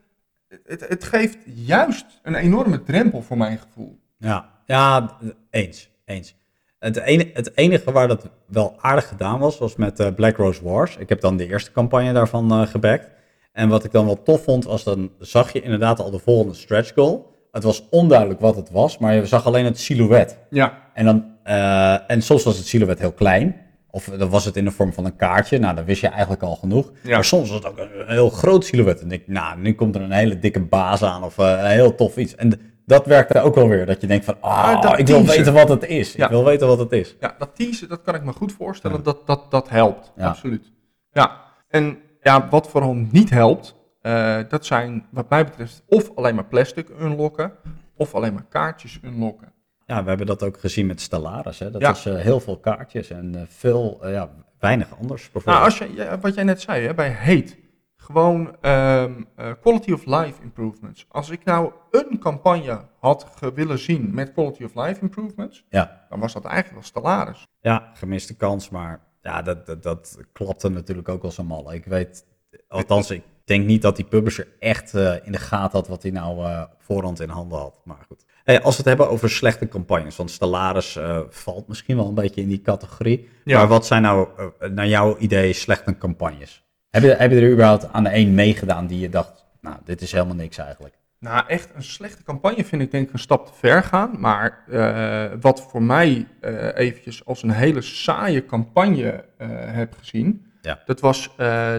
[0.64, 4.00] het, het geeft juist een enorme drempel voor mijn gevoel.
[4.18, 5.18] ja, ja,
[5.50, 6.36] eens, eens.
[6.80, 10.64] Het, ene, het enige waar dat wel aardig gedaan was, was met eh, Black Rose
[10.64, 10.98] Wars.
[10.98, 13.10] Ik heb dan de eerste campagne daarvan eh gebackt.
[13.52, 16.54] En wat ik dan wel tof vond, was dan zag je inderdaad al de volgende
[16.54, 17.36] stretch goal.
[17.52, 20.38] Het was onduidelijk wat het was, maar je zag alleen het silhouet.
[20.50, 23.56] Ja, En, dan, eh, en soms was het silhouet heel klein.
[23.90, 25.60] Of dan was het in de vorm van een kaartje.
[25.60, 26.92] Nou, dan wist je eigenlijk al genoeg.
[27.04, 27.14] Ja.
[27.14, 28.94] Maar soms was het ook een, een heel groot silhouet.
[28.94, 31.24] En dan denk ik, nou, nu komt er een hele dikke baas aan.
[31.24, 32.36] Of eh, een heel tof iets.
[32.36, 33.86] En dat werkte ook wel weer.
[33.86, 36.14] Dat je denkt van, ah, dat ik wil weten wat het is.
[36.14, 36.24] Ja.
[36.24, 37.16] Ik wil weten wat het is.
[37.20, 38.98] ja, dat teasen, dat kan ik me goed voorstellen.
[38.98, 39.04] Ja.
[39.04, 40.72] Dat, dat, dat helpt, absoluut.
[41.12, 46.36] Ja, en ja, wat vooral niet helpt, eh, dat zijn wat mij betreft of alleen
[46.36, 47.52] maar plastic unlocken,
[47.96, 49.54] of alleen maar kaartjes unlocken.
[49.92, 51.60] Ja, we hebben dat ook gezien met Stellaris.
[51.60, 51.72] Hè.
[51.72, 51.88] Dat Ja.
[51.88, 55.22] was eh, heel veel kaartjes en eh, veel, eh, ja, weinig anders.
[55.22, 55.66] Nou, Bijvoorbeeld.
[55.66, 57.56] als je, wat jij net zei hè, bij Hate,
[57.96, 61.06] gewoon ehm, eh, quality of life improvements.
[61.10, 66.06] Als ik nou een campagne had willen zien met quality of life improvements, Ja.
[66.10, 67.48] dan was dat eigenlijk wel Stellaris.
[67.62, 71.74] Ja, gemiste kans, maar ja, dat, dat, dat klapte natuurlijk ook als een malle.
[71.74, 72.26] Ik weet,
[72.68, 76.38] althans, ik denk niet dat die publisher echt in de gaten had wat hij nou
[76.62, 77.82] op voorhand in handen had.
[77.84, 78.26] Maar goed.
[78.60, 82.42] Als we het hebben over slechte campagnes, want Stellaris eh, valt misschien wel een beetje
[82.42, 83.30] in die categorie.
[83.44, 83.58] Ja.
[83.58, 86.64] Maar wat zijn nou, eh, naar jouw idee, slechte campagnes?
[86.90, 90.02] Heb je, heb je er überhaupt aan de één meegedaan die je dacht, nou, dit
[90.02, 91.00] is helemaal niks eigenlijk?
[91.20, 94.20] Nou, echt een slechte campagne vind ik denk ik een stap te ver gaan.
[94.20, 96.28] Maar eh, wat voor mij
[96.74, 99.26] eventjes als een hele saaie campagne
[99.66, 100.46] heb gezien.
[100.62, 100.82] Ja.
[100.86, 101.36] Dat was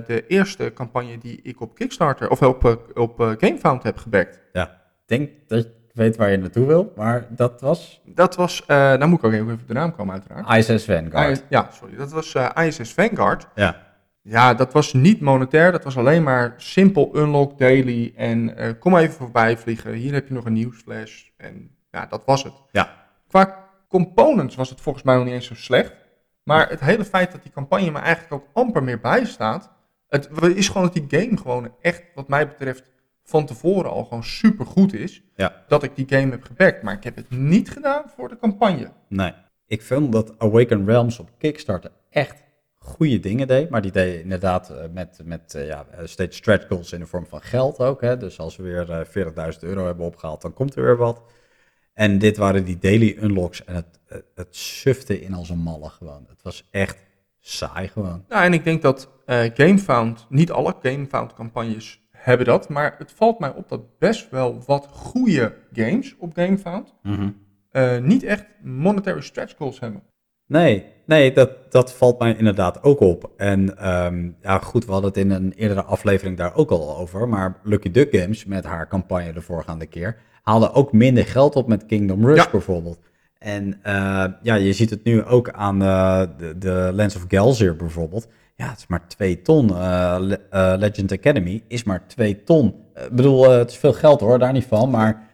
[0.07, 4.41] de eerste campagne die ik op Kickstarter of op, op GameFound heb gebackt.
[4.53, 8.77] Ja, ik denk dat weet waar je naartoe wil, maar dat was Dat was, eh
[8.77, 10.69] nou moet ik ook even op de naam komen uiteraard.
[10.69, 11.39] ISS Vanguard.
[11.39, 11.97] I- ja, sorry.
[11.97, 13.47] Dat was eh, ISS Vanguard.
[13.55, 13.77] Ja,
[14.23, 15.73] Ja, dat was niet monetair.
[15.73, 18.13] Dat was alleen maar simpel unlock daily.
[18.17, 19.93] En eh, kom even voorbij vliegen.
[19.93, 21.23] Hier heb je nog een nieuwsflash.
[21.37, 22.53] En ja, dat was het.
[22.71, 22.89] ja,
[23.29, 25.95] Qua components was het volgens mij nog niet eens zo slecht.
[26.45, 29.71] Maar het hele feit dat die campagne me eigenlijk ook amper meer bijstaat.
[30.09, 32.83] Het is gewoon dat die game gewoon echt, wat mij betreft,
[33.33, 35.23] van tevoren al gewoon super goed is.
[35.37, 35.65] ja.
[35.69, 36.83] Dat ik die game heb gebackt.
[36.83, 38.93] Maar ik heb het niet gedaan voor de campagne.
[39.09, 39.33] Nee.
[39.67, 42.43] Ik vind dat Awaken Realms op Kickstarter echt
[42.79, 43.71] goede dingen deed.
[43.71, 47.07] Maar die deed inderdaad eh, met, met eh, ja, eh, steeds stretch goals in de
[47.07, 48.01] vorm van geld ook.
[48.01, 48.17] Hè.
[48.17, 51.23] Dus als we weer eh 40.000 euro hebben opgehaald, dan komt er weer wat.
[51.95, 55.89] En dit waren die daily unlocks en het, het, het sufte in als een malle
[55.89, 56.25] gewoon.
[56.29, 56.99] Het was echt
[57.41, 58.25] saai gewoon.
[58.29, 62.69] Nou, en ik denk dat eh GameFound, niet alle GameFound campagnes hebben dat.
[62.69, 66.95] Maar het valt mij op dat best wel wat goede games op GameFound
[67.71, 70.03] eh, niet echt monetary stretch goals hebben.
[70.47, 73.31] Nee, nee dat, dat valt mij inderdaad ook op.
[73.37, 77.29] En ehm, ja, goed, we hadden het in een eerdere aflevering daar ook al over.
[77.29, 81.69] Maar Lucky Duck Games met haar campagne de voorgaande keer haalde ook minder geld op
[81.69, 82.51] met Kingdom Rush Ja.
[82.51, 82.99] bijvoorbeeld.
[83.39, 87.77] En eh, ja, je ziet het nu ook aan eh, de, de Lens of Gelzir
[87.77, 88.29] bijvoorbeeld.
[88.63, 89.69] Ja, het is maar 2 ton.
[89.71, 92.75] Eh, Le- eh, Legend Academy is maar 2 ton.
[92.95, 94.91] Eh, Ik bedoel, het is veel geld hoor, daar niet van.
[94.91, 95.29] Maar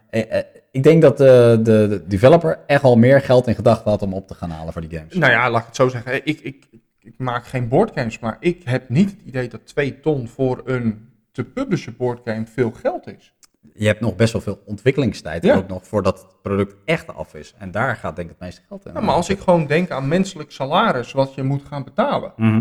[0.70, 4.12] ik denk dat de, de, de developer echt al meer geld in gedachten had om
[4.14, 5.14] op te gaan halen voor die games.
[5.14, 6.14] Nou ja, laat ik het zo zeggen.
[6.26, 6.66] Ik, ik,
[7.00, 11.08] ik, maak geen boardgames, maar ik heb niet het idee dat 2 ton voor een
[11.32, 13.34] te publishen boardgame veel geld is.
[13.74, 15.56] je hebt nog best wel veel ontwikkelingstijd Ja.
[15.56, 17.54] ook nog voordat het product echt af is.
[17.58, 18.92] En daar gaat denk ik het meeste geld in.
[18.94, 22.32] Ja, maar als ik gewoon denk aan menselijk salaris wat je moet gaan betalen.
[22.36, 22.60] Mhm.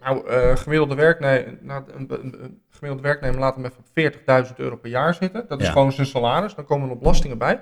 [0.00, 4.90] Nou, eh, gemiddelde, werknemer, nou, een, gemiddelde werknemer laat hem even op 40.000 euro per
[4.90, 5.44] jaar zitten.
[5.48, 5.72] Dat is Ja.
[5.72, 6.54] gewoon zijn salaris.
[6.54, 7.54] Dan komen er nog belastingen bij.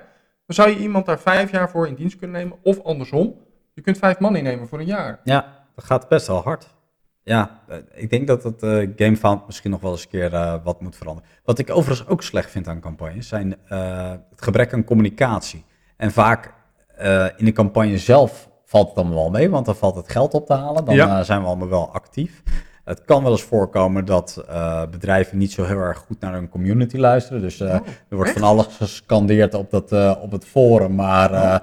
[0.45, 2.57] Dan zou je iemand daar vijf jaar voor in dienst kunnen nemen.
[2.63, 3.35] Of andersom.
[3.73, 5.19] Je kunt vijf man innemen voor een jaar.
[5.23, 6.75] Ja, dat gaat best wel hard.
[7.23, 10.29] Ja, eh, ik denk dat het eh GameFound misschien nog wel eens een keer
[10.63, 11.29] wat moet veranderen.
[11.43, 15.65] Wat ik overigens ook slecht vind aan campagnes, zijn het gebrek aan communicatie.
[15.97, 16.53] En vaak
[17.37, 20.45] in de campagne zelf valt het dan wel mee, want dan valt het geld op
[20.45, 20.85] te halen.
[20.85, 21.19] Dan Ja.
[21.19, 22.43] eh, zijn we allemaal wel actief.
[22.83, 26.49] Het kan wel eens voorkomen dat eh, bedrijven niet zo heel erg goed naar hun
[26.49, 27.41] community luisteren.
[27.41, 27.73] Dus uh, Oh,
[28.09, 28.39] er wordt echt?
[28.39, 31.55] van alles gescandeerd op, dat, eh, op het forum, maar eh,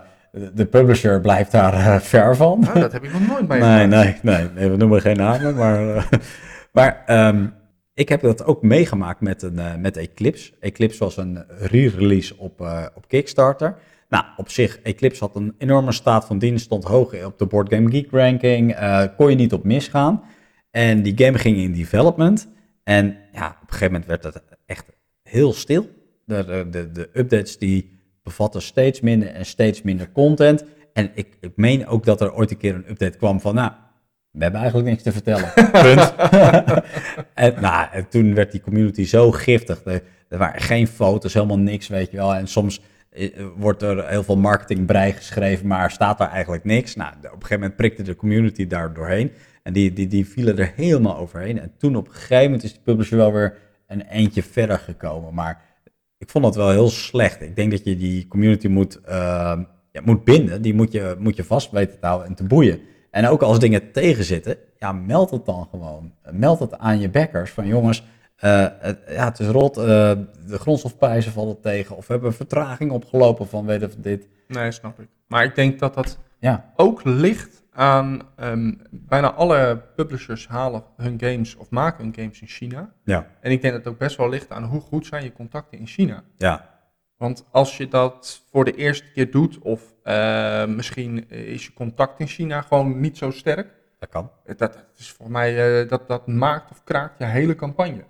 [0.54, 2.60] de- publisher blijft daar eh, ver van.
[2.60, 4.22] Nou, dat heb ik nog nooit Nee, meegemaakt.
[4.22, 6.04] nee, nee, nee, we noemen geen namen, maar, eh,
[6.72, 7.46] maar ehm,
[7.94, 10.52] ik heb dat ook meegemaakt met, een, eh, met Eclipse.
[10.60, 13.74] Eclipse was een re-release op, eh, op Kickstarter.
[14.14, 17.74] Nou, op zich, Eclipse had een enorme staat van dienst, stond hoog op de Board
[17.74, 20.22] Game Geek ranking, eh, kon je niet op misgaan.
[20.70, 22.48] En die game ging in development
[22.84, 25.88] en ja, op een gegeven moment werd het echt heel stil.
[26.24, 30.64] De, de, de, updates die bevatten steeds minder en steeds minder content.
[30.92, 33.72] En ik, ik meen ook dat er ooit een keer een update kwam van, nou,
[34.30, 35.52] we hebben eigenlijk niks te vertellen.
[35.82, 36.14] Punt.
[37.34, 39.84] en, nou, en toen werd die community zo giftig.
[39.84, 42.34] Er, er waren geen foto's, helemaal niks, weet je wel.
[42.34, 42.80] En soms
[43.56, 46.94] wordt er heel veel marketingbrei geschreven, maar staat daar eigenlijk niks.
[46.94, 49.32] Nou, op een gegeven moment prikte de community daar doorheen.
[49.62, 51.60] En die, die, die vielen er helemaal overheen.
[51.60, 55.34] En toen op een gegeven moment is de publisher wel weer een eindje verder gekomen.
[55.34, 55.62] Maar
[56.18, 57.42] ik vond dat wel heel slecht.
[57.42, 59.58] Ik denk dat je die community moet, eh,
[59.92, 60.62] ja, moet binden.
[60.62, 62.80] Die moet je, moet je vast weten te houden en te boeien.
[63.10, 66.12] En ook als dingen tegenzitten, ja, meld het dan gewoon.
[66.30, 68.04] Meld het aan je backers van jongens,
[68.44, 69.84] eh, het, ja, het is rot, eh,
[70.46, 71.96] de grondstofprijzen vallen tegen.
[71.96, 74.28] Of we hebben vertraging opgelopen van weet of dit.
[74.48, 75.08] Nee, snap ik.
[75.26, 81.20] Maar ik denk dat dat Ja, ook ligt aan ehm, bijna alle publishers halen hun
[81.20, 82.92] games of maken hun games in China.
[83.04, 85.32] ja, En ik denk dat het ook best wel ligt aan hoe goed zijn je
[85.32, 86.22] contacten in China.
[86.36, 86.70] ja,
[87.16, 92.20] Want als je dat voor de eerste keer doet, of eh, misschien is je contact
[92.20, 93.68] in China gewoon niet zo sterk.
[93.98, 94.30] dat kan.
[94.44, 98.04] Dat, dat is voor mij, dat, dat maakt of kraakt je hele campagne.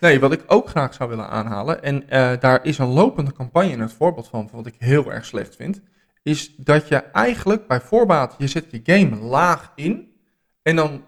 [0.00, 3.70] Nee, wat ik ook graag zou willen aanhalen, en eh, daar is een lopende campagne
[3.70, 5.80] in het voorbeeld van, wat ik heel erg slecht vind,
[6.22, 10.14] is dat je eigenlijk bij voorbaat, je zet je game laag in,
[10.62, 11.04] en dan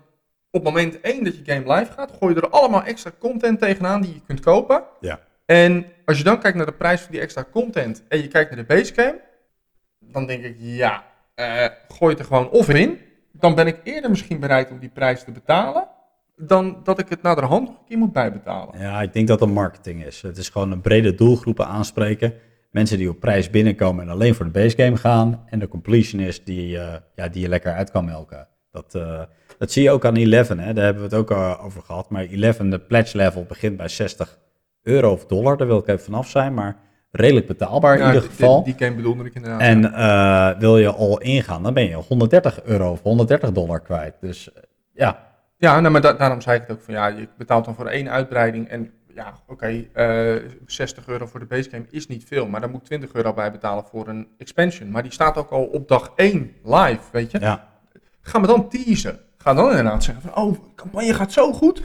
[0.51, 4.01] op moment 1 dat je game live gaat, gooi je er allemaal extra content tegenaan
[4.01, 4.83] die je kunt kopen.
[5.01, 5.21] Ja.
[5.47, 8.51] En als je dan kijkt naar de prijs van die extra content en je kijkt
[8.51, 9.21] naar de base game,
[9.99, 13.01] dan denk ik, ja, eh, gooi het er gewoon of in.
[13.33, 15.89] Dan ben ik eerder misschien bereid om die prijs te betalen,
[16.39, 18.79] dan dat ik het naderhand nog een keer moet bijbetalen.
[18.79, 20.23] Ja, ik denk dat het marketing is.
[20.23, 22.35] Het is gewoon een brede doelgroepen aanspreken.
[22.71, 25.43] Mensen die op prijs binnenkomen en alleen voor de base game gaan.
[25.47, 28.49] En de completionist die, eh, ja, die je lekker uit kan melken.
[28.71, 29.23] Dat, eh,
[29.59, 30.73] dat zie je ook aan 11, hè?
[30.73, 32.11] daar hebben we het ook eh, over gehad.
[32.11, 34.39] Maar 11, de pledge level begint bij 60
[34.83, 35.57] euro of dollar.
[35.57, 36.77] Daar wil ik even vanaf zijn, maar
[37.11, 38.65] redelijk betaalbaar in Ja, ieder geval.
[38.65, 39.61] Die, die game bedoelde ik inderdaad.
[39.61, 44.15] En wil je al ingaan, dan ben je 130 euro of 130 dollar kwijt.
[44.21, 44.51] Dus
[44.93, 45.28] ja,
[45.59, 47.87] Ja, nou, maar da- daarom zei ik het ook van ja, je betaalt dan voor
[47.87, 50.35] één uitbreiding en ja, oké, eh,
[50.67, 53.33] 60 euro voor de base game is niet veel, maar dan moet ik 20 euro
[53.33, 54.91] bij betalen voor een expansion.
[54.91, 57.41] Maar die staat ook al op dag 1 live, weet je.
[57.41, 57.69] ja,
[58.21, 59.19] Ga me dan teasen.
[59.39, 61.83] Ga dan inderdaad zeggen van, oh, de campagne gaat zo goed,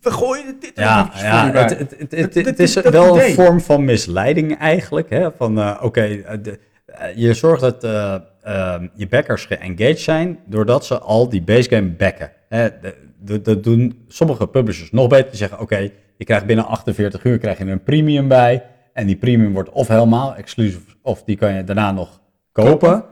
[0.00, 3.28] we gooien dit Ja, het, het, het, het, Dat- het dat- is dat wel idee.
[3.28, 5.10] een vorm van misleiding eigenlijk.
[5.10, 5.28] Hè?
[5.36, 6.36] Van eh, oké, eh,
[7.16, 7.82] je zorgt dat
[8.94, 12.32] je backers geengaged zijn doordat ze al die base game backen.
[12.48, 12.68] Hè?
[12.80, 15.28] de- Dat doen sommige publishers nog beter.
[15.28, 18.62] Die zeggen oké, je krijgt binnen 48 uur krijg je een premium bij.
[18.92, 22.20] En die premium wordt of helemaal exclusief of die kan je daarna nog
[22.52, 23.04] kopen.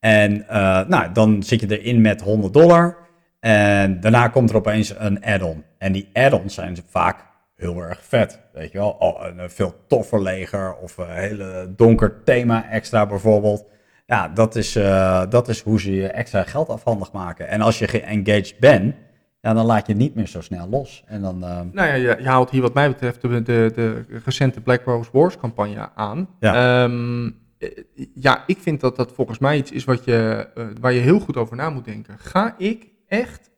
[0.00, 2.96] En eh, nou, dan zit je erin met 100 dollar.
[3.40, 5.64] En daarna komt er opeens een add-on.
[5.78, 8.40] En die add-ons zijn vaak heel erg vet.
[8.52, 13.64] Weet je wel, oh, een veel toffer leger of een hele donker thema extra bijvoorbeeld.
[14.06, 17.48] Ja, dat is, eh, dat is hoe ze je extra geld afhandig maken.
[17.48, 18.94] En als je geengaged bent,
[19.40, 21.02] ja, dan laat je het niet meer zo snel los.
[21.06, 24.04] En dan, eh, Nou ja, je, je haalt hier wat mij betreft de, de, de
[24.24, 26.28] recente Black Rose Wars campagne aan.
[26.40, 26.84] Ja.
[26.84, 27.68] Ehm, eh,
[28.14, 31.20] ja, ik vind dat dat volgens mij iets is wat je, eh, waar je heel
[31.20, 32.18] goed over na moet denken.
[32.18, 33.50] Ga ik echt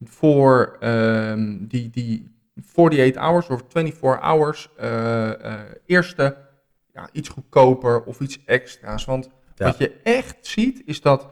[0.00, 2.36] voor ehm, die, die
[2.74, 5.30] 48 hours of 24 hours eh,
[5.86, 6.36] eerste
[6.92, 9.04] ja, iets goedkoper of iets extra's?
[9.04, 9.64] Want Ja.
[9.66, 11.28] wat je echt ziet is dat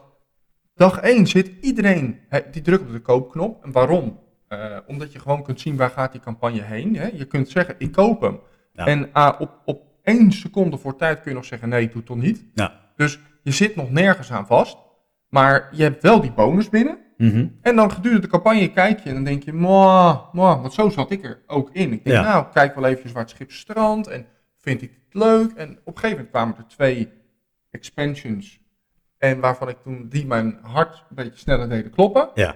[0.77, 2.19] dag 1 zit iedereen,
[2.51, 3.65] die drukt op de koopknop.
[3.65, 4.19] En waarom?
[4.49, 6.97] Eh, omdat je gewoon kunt zien waar gaat die campagne heen.
[6.97, 7.07] Hè?
[7.15, 8.39] Je kunt zeggen, ik koop hem.
[8.73, 8.87] Ja.
[8.87, 12.07] En ah, op, op één seconde voor tijd kun je nog zeggen, nee, doe het
[12.07, 12.45] toch niet.
[12.55, 12.85] ja.
[12.97, 14.77] Dus je zit nog nergens aan vast.
[15.29, 16.99] Maar je hebt wel die bonus binnen.
[17.17, 17.49] Mhm.
[17.63, 20.89] En dan gedurende de campagne kijk je en dan denk je, mwah, mwah, want zo
[20.89, 21.93] zat ik er ook in.
[21.93, 22.23] Ik denk, Ja.
[22.23, 24.27] nou, kijk wel eventjes waar het schip strandt en
[24.59, 25.53] vind ik het leuk.
[25.53, 27.09] En op een gegeven moment kwamen er twee
[27.71, 28.61] expansions.
[29.19, 32.29] En waarvan ik toen die mijn hart een beetje sneller deden kloppen.
[32.35, 32.55] Ja.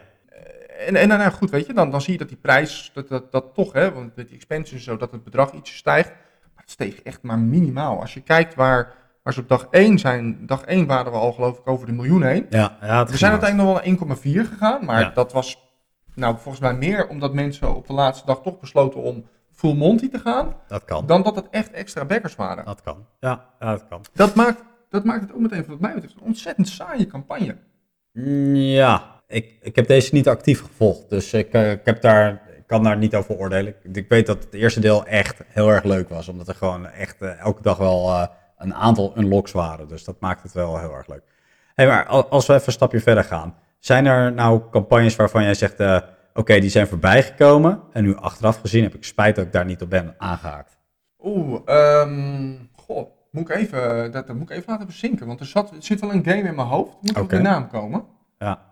[0.87, 3.33] En, en nou goed, weet je, dan, dan zie je dat die prijs, dat, dat,
[3.33, 6.09] dat toch, hè, want met die expansions zo, dat het bedrag ietsje stijgt.
[6.55, 8.01] Maar het steeg echt maar minimaal.
[8.01, 8.93] Als je kijkt waar,
[9.23, 11.93] waar ze op dag 1 zijn, dag 1 waren we al geloof ik over de
[11.93, 12.47] miljoen heen.
[12.51, 15.11] Ja, We zijn uiteindelijk nog wel naar 1,4 gegaan, maar Ja.
[15.15, 15.69] dat was
[16.15, 20.09] Nou, volgens mij meer omdat mensen op de laatste dag toch besloten om full Monty
[20.11, 21.07] te gaan, Dat kan.
[21.07, 22.65] dan dat het echt extra backers waren.
[22.65, 23.07] Dat kan.
[23.21, 24.01] Ja, ja, dat kan.
[24.13, 27.57] Dat maakt, dat maakt het ook meteen, wat mij betreft, een ontzettend saaie campagne.
[28.53, 32.67] Ja, ik, ik heb deze niet actief gevolgd, dus ik, eh, ik, heb daar, ik
[32.67, 33.75] kan daar niet over oordelen.
[33.83, 36.87] Ik, ik weet dat het eerste deel echt heel erg leuk was, omdat er gewoon
[36.87, 38.27] echt eh, elke dag wel eh,
[38.59, 39.89] een aantal unlocks waren.
[39.89, 41.23] Dus dat maakt het wel heel erg leuk.
[41.75, 45.43] Hey, maar al- als we even een stapje verder gaan, zijn er nou campagnes waarvan
[45.43, 49.45] jij zegt, oké, die zijn voorbij gekomen en nu achteraf gezien heb ik spijt dat
[49.45, 50.79] ik daar niet op ben aangehaakt?
[51.19, 51.61] Oeh,
[52.73, 55.77] goh, moet ik even, dat, dat moet ik even laten bezinken, want er, zat, er
[55.79, 57.37] zit wel een game in mijn hoofd, moet op Oké.
[57.37, 58.05] de naam komen.
[58.39, 58.63] Ja.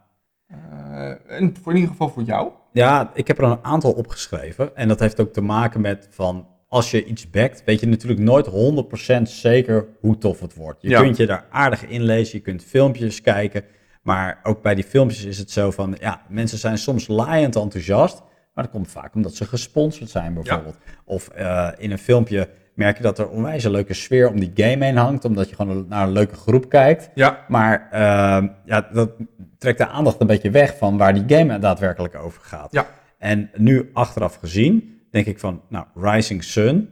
[0.47, 2.51] Eh, en voor in ieder geval voor jou.
[2.73, 4.77] Ja, ik heb er een aantal opgeschreven.
[4.77, 8.21] En dat heeft ook te maken met van als je iets backt, weet je natuurlijk
[8.21, 10.83] nooit 100% zeker hoe tof het wordt.
[10.83, 11.01] Je Ja.
[11.01, 13.65] kunt je daar aardig inlezen, je kunt filmpjes kijken.
[14.03, 18.23] Maar ook bij die filmpjes is het zo van, ja, mensen zijn soms laaiend enthousiast.
[18.55, 20.77] Maar dat komt vaak omdat ze gesponsord zijn bijvoorbeeld.
[21.05, 22.49] Of eh, in een filmpje
[22.79, 25.25] merk je dat er onwijs een leuke sfeer om die game heen hangt.
[25.25, 27.11] Omdat je gewoon naar een leuke groep kijkt.
[27.15, 27.45] Ja.
[27.49, 29.11] Maar ehm, ja, dat
[29.59, 32.73] trekt de aandacht een beetje weg van waar die game daadwerkelijk over gaat.
[32.73, 32.87] Ja.
[33.19, 36.89] En nu achteraf gezien, denk ik van, nou, Rising Sun,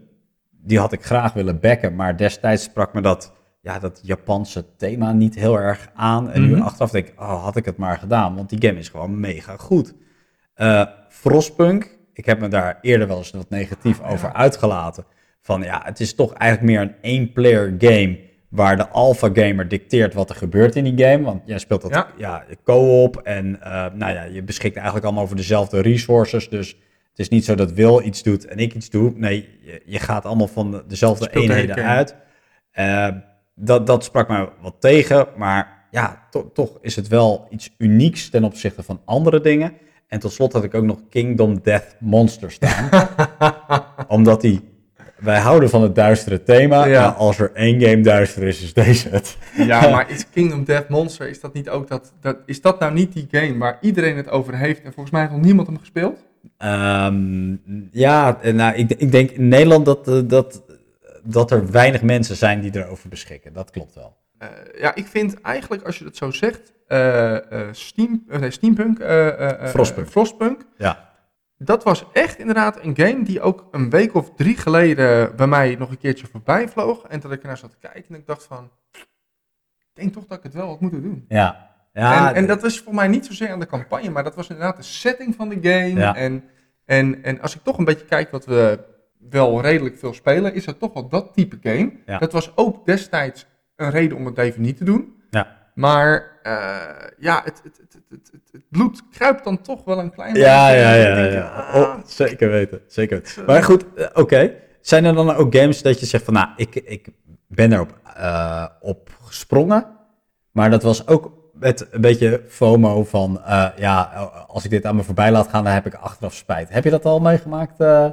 [0.51, 5.12] die had ik graag willen backen, maar destijds sprak me dat, ja, dat Japanse thema
[5.12, 6.30] niet heel erg aan.
[6.30, 6.62] En nu Mhm.
[6.62, 9.57] achteraf denk ik, oh, had ik het maar gedaan, want die game is gewoon mega
[9.57, 9.95] goed.
[10.55, 15.05] Eh Frostpunk, ik heb me daar eerder wel eens wat negatief over uitgelaten.
[15.47, 18.18] Van ja, het is toch eigenlijk meer een één-player game
[18.49, 21.24] waar de alpha gamer dicteert wat er gebeurt in die game.
[21.24, 22.07] Want jij speelt dat Ja.
[22.16, 22.44] ja.
[22.64, 26.49] co-op en eh, nou ja, je beschikt eigenlijk allemaal over dezelfde resources.
[26.49, 26.68] Dus
[27.11, 29.12] het is niet zo dat Wil iets doet en ik iets doe.
[29.16, 32.14] Nee, je, je gaat allemaal van de- dezelfde eenheden uit.
[32.72, 33.09] Eh,
[33.55, 38.30] dat, dat sprak mij wat tegen, maar ja, to- toch is het wel iets unieks
[38.30, 39.72] ten opzichte van andere dingen.
[40.09, 42.88] En tot slot had ik ook nog Kingdom Death Monster staan.
[44.09, 44.61] omdat die,
[45.18, 46.86] wij houden van het duistere thema.
[46.86, 47.08] Ja.
[47.08, 49.36] Als er één game duister is, is deze het.
[49.66, 52.92] Ja, maar is Kingdom Death Monster, is dat niet ook dat, dat, is dat nou
[52.92, 55.78] niet die game waar iedereen het over heeft en volgens mij heeft nog niemand hem
[55.78, 56.24] gespeeld?
[56.58, 57.54] Ehm,
[57.90, 60.62] ja, nou, ik, ik denk in Nederland dat, eh, dat,
[61.22, 63.52] dat er weinig mensen zijn die erover beschikken.
[63.52, 64.16] Dat klopt wel.
[64.38, 64.48] Eh,
[64.78, 67.36] ja, ik vind eigenlijk, als je dat zo zegt, eh,
[67.72, 68.98] Steam, nee, Steampunk,
[69.68, 70.08] Frostpunk.
[70.08, 71.14] Frostpunk, Ja.
[71.59, 75.76] Dat was echt inderdaad een game die ook een week of drie geleden bij mij
[75.78, 77.02] nog een keertje voorbij vloog.
[77.02, 79.07] En dat ik ernaar zat te kijken en ik dacht van, ik
[79.92, 81.24] denk toch dat ik het wel had moeten doen.
[81.28, 81.70] Ja.
[81.92, 84.48] ja en, en dat was voor mij niet zozeer aan de campagne, maar dat was
[84.48, 86.00] inderdaad de setting van de game.
[86.00, 86.14] Ja.
[86.14, 86.44] En,
[86.84, 88.78] en, en als ik toch een beetje kijk wat we
[89.18, 91.92] wel redelijk veel spelen, is dat toch wel dat type game.
[92.07, 92.18] Ja.
[92.18, 93.46] Dat was ook destijds
[93.76, 95.22] een reden om het even niet te doen.
[95.30, 95.70] Ja.
[95.74, 100.34] Maar eh, ja, het, het, het, het, het, bloed kruipt dan toch wel een klein
[100.34, 100.80] Ja, beetje.
[100.82, 101.24] ja, ja.
[101.24, 101.48] je, ja.
[101.48, 102.80] ah, Oh, zeker weten.
[102.86, 103.44] Zeker weten.
[103.44, 104.52] Maar goed, eh, oké.
[104.80, 107.09] Zijn er dan ook games dat je zegt van, nou, ik, ik
[107.46, 109.86] ben erop eh, op gesprongen.
[110.52, 114.02] Maar dat was ook met een beetje FOMO van, eh, ja,
[114.46, 116.68] als ik dit aan me voorbij laat gaan, dan heb ik achteraf spijt.
[116.68, 117.80] Heb je dat al meegemaakt?
[117.80, 118.11] Eh,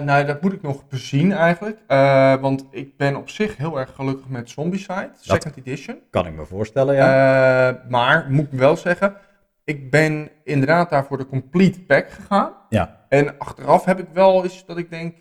[0.00, 1.78] nou, dat moet ik nog bezien eigenlijk.
[2.40, 5.98] Want ik ben op zich heel erg gelukkig met Zombicide, second edition.
[6.10, 7.80] kan ik me voorstellen, ja.
[7.88, 9.14] Maar, moet ik wel zeggen,
[9.66, 12.52] ik ben inderdaad daar voor de complete pack gegaan.
[12.68, 13.04] ja.
[13.08, 15.14] En achteraf heb ik wel eens dat ik denk,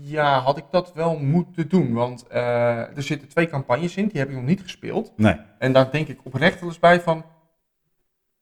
[0.00, 1.92] ja, had ik dat wel moeten doen?
[1.92, 5.12] Want eh, er zitten twee campagnes in, die heb ik nog niet gespeeld.
[5.16, 5.36] Nee.
[5.58, 7.24] En daar denk ik oprecht wel eens bij van,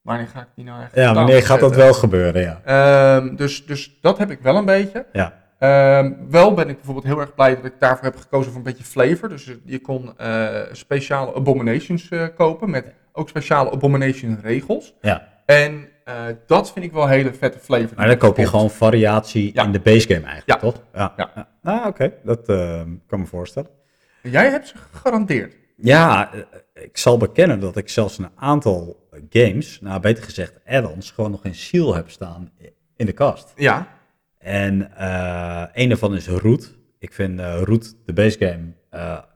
[0.03, 2.61] wanneer ga ik die nou eigenlijk Ja, wanneer gaat dat wel gebeuren, ja.
[2.65, 5.07] Ehm, dus, dus dat heb ik wel een beetje.
[5.13, 5.39] Ja.
[5.59, 8.67] Ehm, wel ben ik bijvoorbeeld heel erg blij dat ik daarvoor heb gekozen voor een
[8.67, 9.29] beetje flavor.
[9.29, 14.95] Dus je kon eh, speciale abominations eh, kopen met ook speciale abomination regels.
[15.01, 15.29] Ja.
[15.51, 17.97] En eh, dat vind ik wel hele vette flavor.
[17.97, 19.65] Maar dan koop je gewoon variatie Ja.
[19.65, 20.71] in de base game eigenlijk, Ja.
[20.71, 20.83] toch?
[20.95, 21.13] Ja.
[21.17, 21.49] Ja.
[21.63, 22.13] Nou, oké.
[22.25, 23.71] Dat eh, kan me voorstellen.
[24.23, 25.55] Jij hebt ze gegarandeerd.
[25.77, 26.41] Ja, eh,
[26.85, 31.45] ik zal bekennen dat ik zelfs een aantal games, nou beter gezegd add-ons, gewoon nog
[31.45, 32.51] in Seal heb staan
[32.97, 33.53] in de kast.
[33.57, 33.87] Ja.
[34.39, 36.79] En eh een daarvan is Root.
[36.99, 38.73] Ik vind Root, de base game,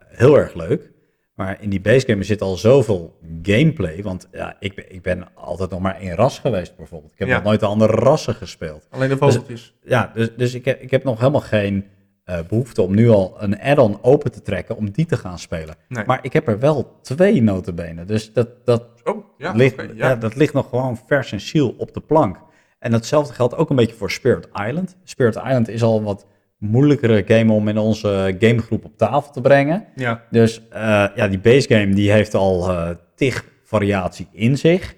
[0.08, 0.90] heel erg leuk.
[1.34, 4.02] Maar in die base game zit al zoveel gameplay.
[4.02, 7.12] Want ja, ik, ben- ik ben altijd nog maar één ras geweest bijvoorbeeld.
[7.12, 7.34] Ik heb Ja.
[7.34, 8.86] nog nooit de andere rassen gespeeld.
[8.90, 9.74] Alleen de vogeltjes.
[9.82, 11.84] Ja, dus, dus ik, heb, ik heb nog helemaal geen
[12.24, 15.74] eh, behoefte om nu al een add-on open te trekken om die te gaan spelen.
[15.88, 16.04] Nee.
[16.06, 18.06] Maar ik heb er wel twee notenbenen.
[18.06, 19.52] Dus dat, dat, oh, ja.
[19.52, 19.88] ligt, ja.
[19.94, 20.16] ja.
[20.16, 22.36] dat ligt nog gewoon vers en ziel op de plank.
[22.78, 24.96] En datzelfde geldt ook een beetje voor Spirit Island.
[25.04, 26.26] Spirit Island is al wat
[26.58, 29.84] moeilijkere game om in onze gamegroep op tafel te brengen.
[29.94, 30.22] ja.
[30.30, 34.94] Dus eh, ja, die base game die heeft al eh tig variatie in zich.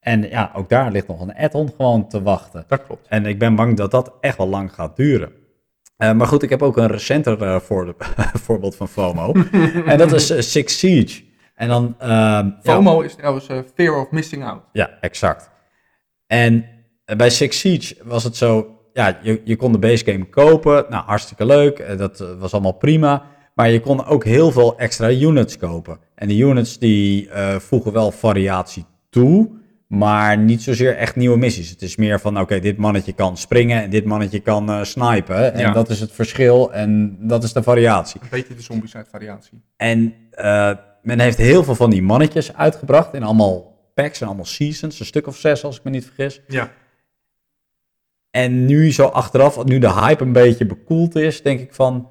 [0.00, 2.64] En ja, ook daar ligt nog een add-on gewoon te wachten.
[2.68, 3.08] Dat klopt.
[3.08, 5.32] En ik ben bang dat dat echt wel lang gaat duren.
[5.98, 7.94] Uh, maar goed, ik heb ook een recenter voor
[8.44, 9.32] voorbeeld van FOMO.
[9.86, 11.22] en dat is Six Siege.
[11.54, 11.94] En dan,
[12.62, 14.62] FOMO ja, is trouwens Fear of Missing Out.
[14.72, 15.50] Ja, exact.
[16.26, 16.64] En
[17.16, 20.86] bij Six Siege was het zo, ja, je, je kon de base game kopen.
[20.88, 21.98] Nou, hartstikke leuk.
[21.98, 23.22] Dat was allemaal prima.
[23.54, 25.98] Maar je kon ook heel veel extra units kopen.
[26.14, 27.28] En die units die
[27.58, 29.58] voegen wel variatie toe.
[29.86, 31.70] Maar niet zozeer echt nieuwe missies.
[31.70, 35.54] Het is meer van, oké, dit mannetje kan springen en dit mannetje kan uh, snipen.
[35.54, 38.20] En dat is het verschil en dat is de variatie.
[38.22, 39.62] Een beetje de zombieside variatie.
[39.76, 40.70] En uh,
[41.02, 45.00] men heeft heel veel van die mannetjes uitgebracht in allemaal packs en allemaal seasons.
[45.00, 46.40] Een stuk of zes, als ik me niet vergis.
[46.46, 46.70] Ja.
[48.30, 52.10] En nu zo achteraf, nu de hype een beetje bekoeld is, denk ik van...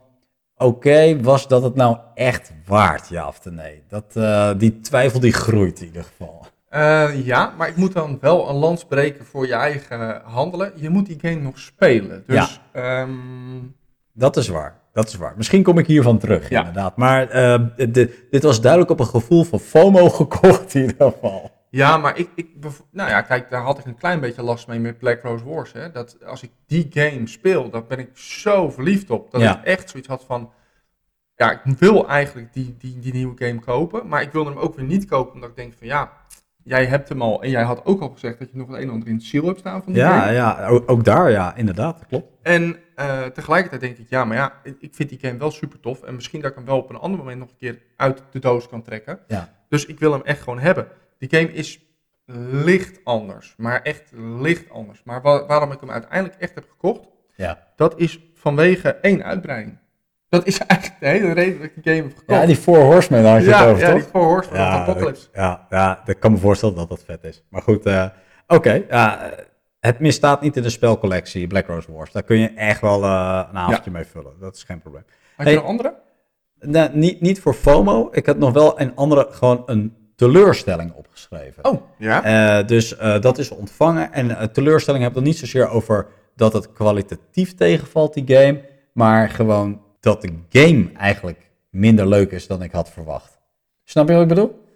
[0.57, 3.83] Oké, was dat het nou echt waard, ja of nee?
[3.87, 6.45] Dat, uh, die twijfel die groeit in ieder geval.
[6.71, 10.71] Uh, ja, maar ik moet dan wel een lans breken voor je eigen handelen.
[10.75, 12.23] Je moet die game nog spelen.
[12.27, 13.01] Dus, ja.
[13.01, 13.75] Um...
[14.13, 14.79] Dat is waar.
[14.93, 15.33] Dat is waar.
[15.37, 16.59] Misschien kom ik hiervan terug, ja.
[16.59, 16.97] inderdaad.
[16.97, 21.51] Maar uh, de, dit was duidelijk op een gevoel van FOMO gekocht in ieder geval.
[21.69, 22.49] Ja, maar ik, ik,
[22.91, 25.71] nou ja, kijk, daar had ik een klein beetje last mee met Black Rose Wars.
[25.71, 25.91] Hè.
[25.91, 29.31] Dat als ik die game speel, dan ben ik zo verliefd op.
[29.31, 29.57] Dat ja.
[29.57, 30.51] ik echt zoiets had van,
[31.35, 34.07] ja, ik wil eigenlijk die, die, die nieuwe game kopen.
[34.07, 36.11] Maar ik wilde hem ook weer niet kopen, omdat ik denk van, ja,
[36.63, 38.83] jij hebt hem al en jij had ook al gezegd dat je nog het een
[38.83, 40.33] en ander in het ziel hebt staan van die ja, game.
[40.33, 42.31] Ja, ook, ook daar, ja, inderdaad, klopt.
[42.41, 46.01] En uh, tegelijkertijd denk ik, ja, maar ja, ik vind die game wel super tof.
[46.01, 48.39] En misschien dat ik hem wel op een ander moment nog een keer uit de
[48.39, 49.19] doos kan trekken.
[49.27, 49.53] Ja.
[49.69, 50.87] Dus ik wil hem echt gewoon hebben.
[51.19, 51.79] Die game is
[52.51, 55.01] licht anders, maar echt licht anders.
[55.03, 57.01] Maar wa waarom ik hem uiteindelijk echt heb gekocht,
[57.35, 57.67] ja.
[57.75, 59.77] dat is vanwege één uitbreiding.
[60.29, 62.39] Dat is eigenlijk de hele reden dat ik die game heb gekocht.
[62.39, 64.01] Ja, die Four Horsemen had je ja, het over, Ja, toch?
[64.01, 65.27] die Four Horsemen ja, Apocalypse.
[65.33, 67.43] Ja, ja, ik kan me voorstellen dat dat vet is.
[67.49, 68.05] Maar goed, uh,
[68.47, 68.85] oké.
[68.87, 69.33] Okay,
[69.79, 72.11] het misstaat niet in de spelcollectie Black Rose Wars.
[72.11, 74.33] Daar kun je echt wel uh, een avondje mee vullen.
[74.39, 75.03] Dat is geen probleem.
[75.35, 75.95] Had je hey, een andere?
[76.59, 78.09] Nou, niet, niet voor FOMO.
[78.11, 81.65] Ik had nog wel een andere, gewoon een teleurstelling opgeschreven.
[81.65, 82.59] Oh, ja?
[82.59, 84.13] Uh, dus dat is ontvangen.
[84.13, 88.61] En teleurstelling heb ik dan niet zozeer over dat het kwalitatief tegenvalt, die game.
[88.93, 93.39] Maar gewoon dat de game eigenlijk minder leuk is dan ik had verwacht.
[93.83, 94.67] Snap je wat ik bedoel?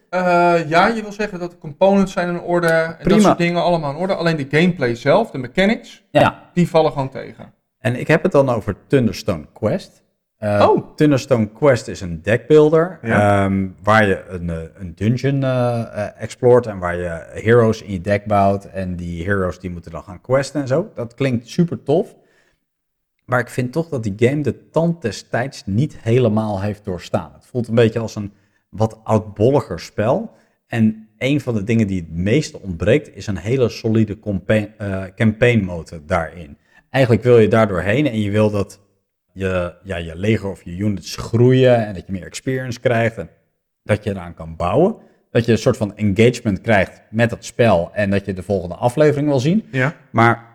[0.68, 3.16] Ja, je wil zeggen dat de components zijn in orde en Prima.
[3.16, 4.16] dat soort dingen allemaal in orde.
[4.16, 6.50] Alleen de gameplay zelf, de mechanics, ja.
[6.54, 7.54] die vallen gewoon tegen.
[7.80, 10.03] En ik heb het dan over Thunderstone Quest.
[10.44, 10.96] Uh, oh.
[10.96, 13.46] Thunderstone Quest is een deckbuilder ja.
[13.46, 18.26] um, waar je een, een dungeon uh, explort en waar je heroes in je deck
[18.26, 18.66] bouwt.
[18.66, 20.91] En die heroes die moeten dan gaan questen en zo.
[20.96, 22.16] Dat klinkt super tof.
[23.26, 27.32] Maar ik vind toch dat die game de tand des tijds niet helemaal heeft doorstaan.
[27.34, 28.34] Het voelt een beetje als een
[28.70, 30.32] wat oudbolliger spel.
[30.68, 34.74] En een van de dingen die het meeste ontbreekt is een hele solide campaign,
[35.16, 36.58] campaign mode daarin.
[36.89, 38.83] Eigenlijk wil je daar doorheen en je wil dat
[39.34, 43.30] je, ja, je leger of je units groeien en dat je meer experience krijgt en
[43.84, 44.96] dat je eraan kan bouwen.
[45.32, 48.76] Dat je een soort van engagement krijgt met het spel en dat je de volgende
[48.76, 49.66] aflevering wil zien.
[49.72, 49.96] Ja.
[50.12, 50.46] Maar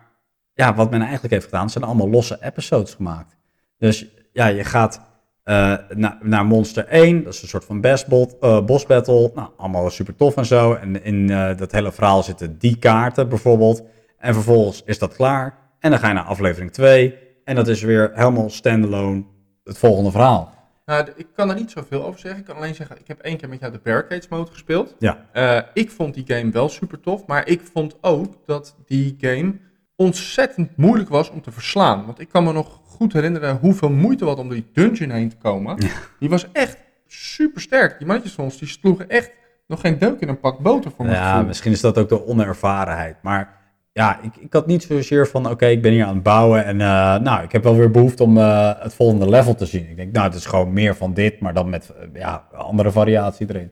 [0.53, 3.37] ja, wat men eigenlijk heeft gedaan, zijn allemaal losse episodes gemaakt.
[3.77, 5.01] Dus ja, je gaat
[5.45, 9.31] uh, naar, naar Monster 1, dat is een soort van best uh, boss battle.
[9.35, 10.73] Nou, allemaal super tof en zo.
[10.73, 13.83] En in uh, dat hele verhaal zitten die kaarten bijvoorbeeld.
[14.17, 15.57] En vervolgens is dat klaar.
[15.79, 17.15] En dan ga je naar aflevering 2.
[17.49, 19.23] En dat is weer helemaal standalone
[19.63, 20.53] het volgende verhaal.
[20.85, 22.39] Nou, ik kan er niet zoveel over zeggen.
[22.39, 24.95] Ik kan alleen zeggen, ik heb één keer met jou de Barricades mode gespeeld.
[24.99, 25.25] Ja.
[25.73, 27.25] ik vond die game wel super tof.
[27.25, 29.53] Maar ik vond ook dat die game
[29.95, 32.05] ontzettend moeilijk was om te verslaan.
[32.05, 35.37] Want ik kan me nog goed herinneren hoeveel moeite wat om die dungeon heen te
[35.37, 35.77] komen.
[36.19, 36.77] Die was echt
[37.07, 37.97] super sterk.
[37.97, 39.31] Die mannetjes van ons die sloegen echt
[39.67, 41.11] nog geen deuk in een pak boter voor me.
[41.11, 43.15] Ja, misschien is dat ook de onervarenheid.
[43.21, 43.58] Maar
[43.99, 46.75] ja, ik, ik had niet zozeer van oké, ik ben hier aan het bouwen en
[46.75, 49.89] uh, nou, ik heb wel weer behoefte om uh, het volgende level te zien.
[49.89, 52.91] Ik denk, nou, het is gewoon meer van dit, maar dan met uh, ja, andere
[52.91, 53.71] variatie erin.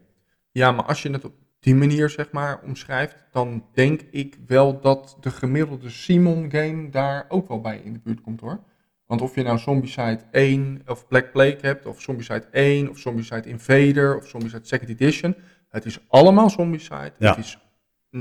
[0.51, 4.80] Ja, maar als je het op die manier zeg maar omschrijft, dan denk ik wel
[4.80, 8.59] dat de gemiddelde Simon game daar ook wel bij in de buurt komt hoor.
[9.05, 13.49] Want of je nou Zombicide 1 of Black Plague hebt, of Zombicide 1, of Zombicide
[13.49, 15.36] Invader, of Zombicide Second Edition,
[15.69, 17.11] het is allemaal Zombicide.
[17.19, 17.30] Ja.
[17.30, 17.59] Het is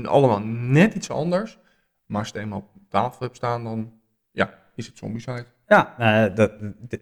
[0.05, 1.57] allemaal net iets anders.
[2.07, 3.93] Maar als je het eenmaal op tafel hebt staan, dan
[4.31, 5.45] ja, is het Zombicide.
[5.67, 6.51] Ja, uh, dat,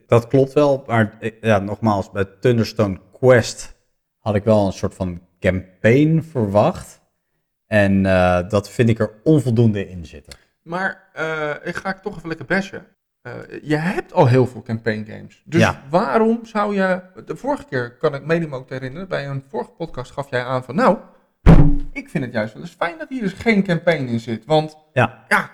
[0.08, 0.84] dat klopt wel.
[0.88, 3.76] Maar ja, nogmaals, bij Thunderstone Quest
[4.18, 7.02] had ik wel een soort van campaign verwacht.
[7.66, 10.34] En uh, dat vind ik er onvoldoende in zitten.
[10.62, 12.86] Maar uh, ik ga ik toch even lekker bashen.
[13.28, 15.44] Uh, je hebt al heel veel campaign games.
[15.46, 15.82] Dus ja.
[15.90, 17.02] waarom zou je...
[17.26, 19.08] De vorige keer kan ik me ook herinneren.
[19.08, 20.76] Bij een vorige podcast gaf jij aan van...
[20.76, 20.98] Nou,
[21.92, 24.46] Ik vind het juist wel eens fijn dat hier dus geen campaign in zit.
[24.46, 25.24] Want Ja.
[25.28, 25.50] ja,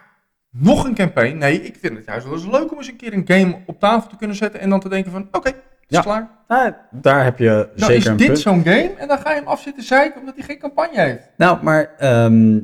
[0.50, 1.38] nog een campaign.
[1.38, 3.80] Nee, ik vind het juist wel eens leuk om eens een keer een game op
[3.80, 5.56] tafel te kunnen zetten en dan te denken van, oké, het
[5.88, 6.02] is Ja.
[6.02, 6.30] klaar.
[6.48, 9.36] Nou, daar heb je Nou zeker is een dit zo'n game en dan ga je
[9.36, 11.30] hem afzitten zeiken omdat hij geen campagne heeft.
[11.38, 12.60] Nou, maar ehm,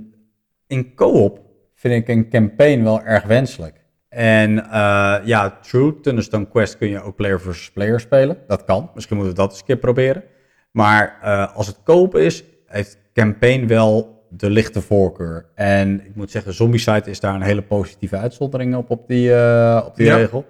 [0.68, 1.40] in co-op
[1.76, 3.86] vind ik een campaign wel erg wenselijk.
[4.10, 8.38] En eh, ja, true, Thunderstone Quest kun je ook player versus player spelen.
[8.48, 8.92] Dat kan.
[8.94, 10.24] Misschien moeten we dat eens een keer proberen.
[10.72, 15.46] Maar eh, als het koop is, heeft campaign wel de lichte voorkeur.
[15.56, 19.84] En ik moet zeggen, Zombicide is daar een hele positieve uitzondering op, op die, eh,
[19.86, 20.16] op die Ja.
[20.16, 20.46] regel.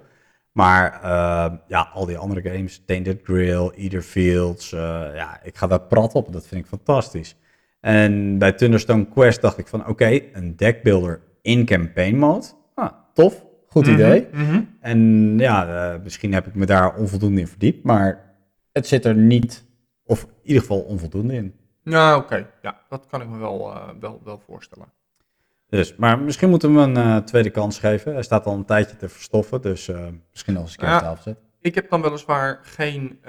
[0.52, 4.80] Maar eh, ja, al die andere games, Tainted Grail, Either Fields, eh,
[5.14, 6.34] ja, ik ga daar prat op.
[6.34, 7.36] Dat vind ik fantastisch.
[7.80, 12.46] En bij Thunderstone Quest dacht ik van, oké, een deckbuilder in campaign mode.
[12.74, 14.28] Ah, tof, goed idee.
[14.32, 14.62] Mhm, mhm.
[14.80, 15.00] En
[15.38, 18.36] ja, misschien heb ik me daar onvoldoende in verdiept, maar
[18.72, 19.66] het zit er niet,
[20.06, 21.54] of in ieder geval onvoldoende in.
[21.90, 22.50] Nou, oké.
[22.62, 24.92] Ja, dat kan ik me wel, eh, wel, wel voorstellen.
[25.70, 28.14] Dus, maar misschien moeten we hem een eh, tweede kans geven.
[28.14, 30.96] Hij staat al een tijdje te verstoffen, dus eh, misschien nog eens een keer Ja.
[30.96, 31.44] op tafel zetten.
[31.60, 33.20] Ik heb dan weliswaar geen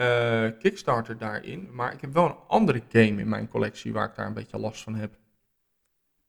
[0.58, 4.26] Kickstarter daarin, maar ik heb wel een andere game in mijn collectie waar ik daar
[4.26, 5.14] een beetje last van heb.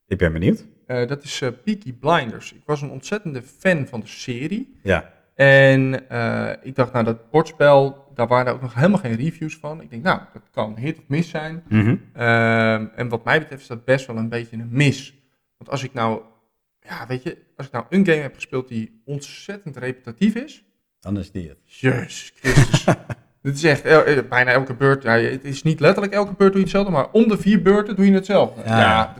[0.06, 0.66] Ik ben benieuwd.
[0.86, 2.52] Dat is Peaky Blinders.
[2.52, 4.78] Ik was een ontzettende fan van de serie.
[4.82, 9.56] Ja, En eh, ik dacht, nou, dat bordspel, daar waren ook nog helemaal geen reviews
[9.56, 9.80] van.
[9.80, 11.62] Ik denk, nou, dat kan hit of miss zijn.
[11.68, 11.96] Mhm.
[12.12, 15.14] Ehm, en wat mij betreft is dat best wel een beetje een mis.
[15.58, 16.20] Want als ik nou,
[16.80, 20.64] ja, weet je, als ik nou een game heb gespeeld die ontzettend repetitief is.
[21.00, 21.58] dan is die het.
[21.64, 22.84] Jezus Christus.
[23.42, 25.02] Dit is echt el- eh, bijna elke beurt.
[25.02, 27.96] Ja, het is niet letterlijk elke beurt doe je hetzelfde, maar om de vier beurten
[27.96, 28.62] doe je hetzelfde.
[28.64, 29.14] Ja.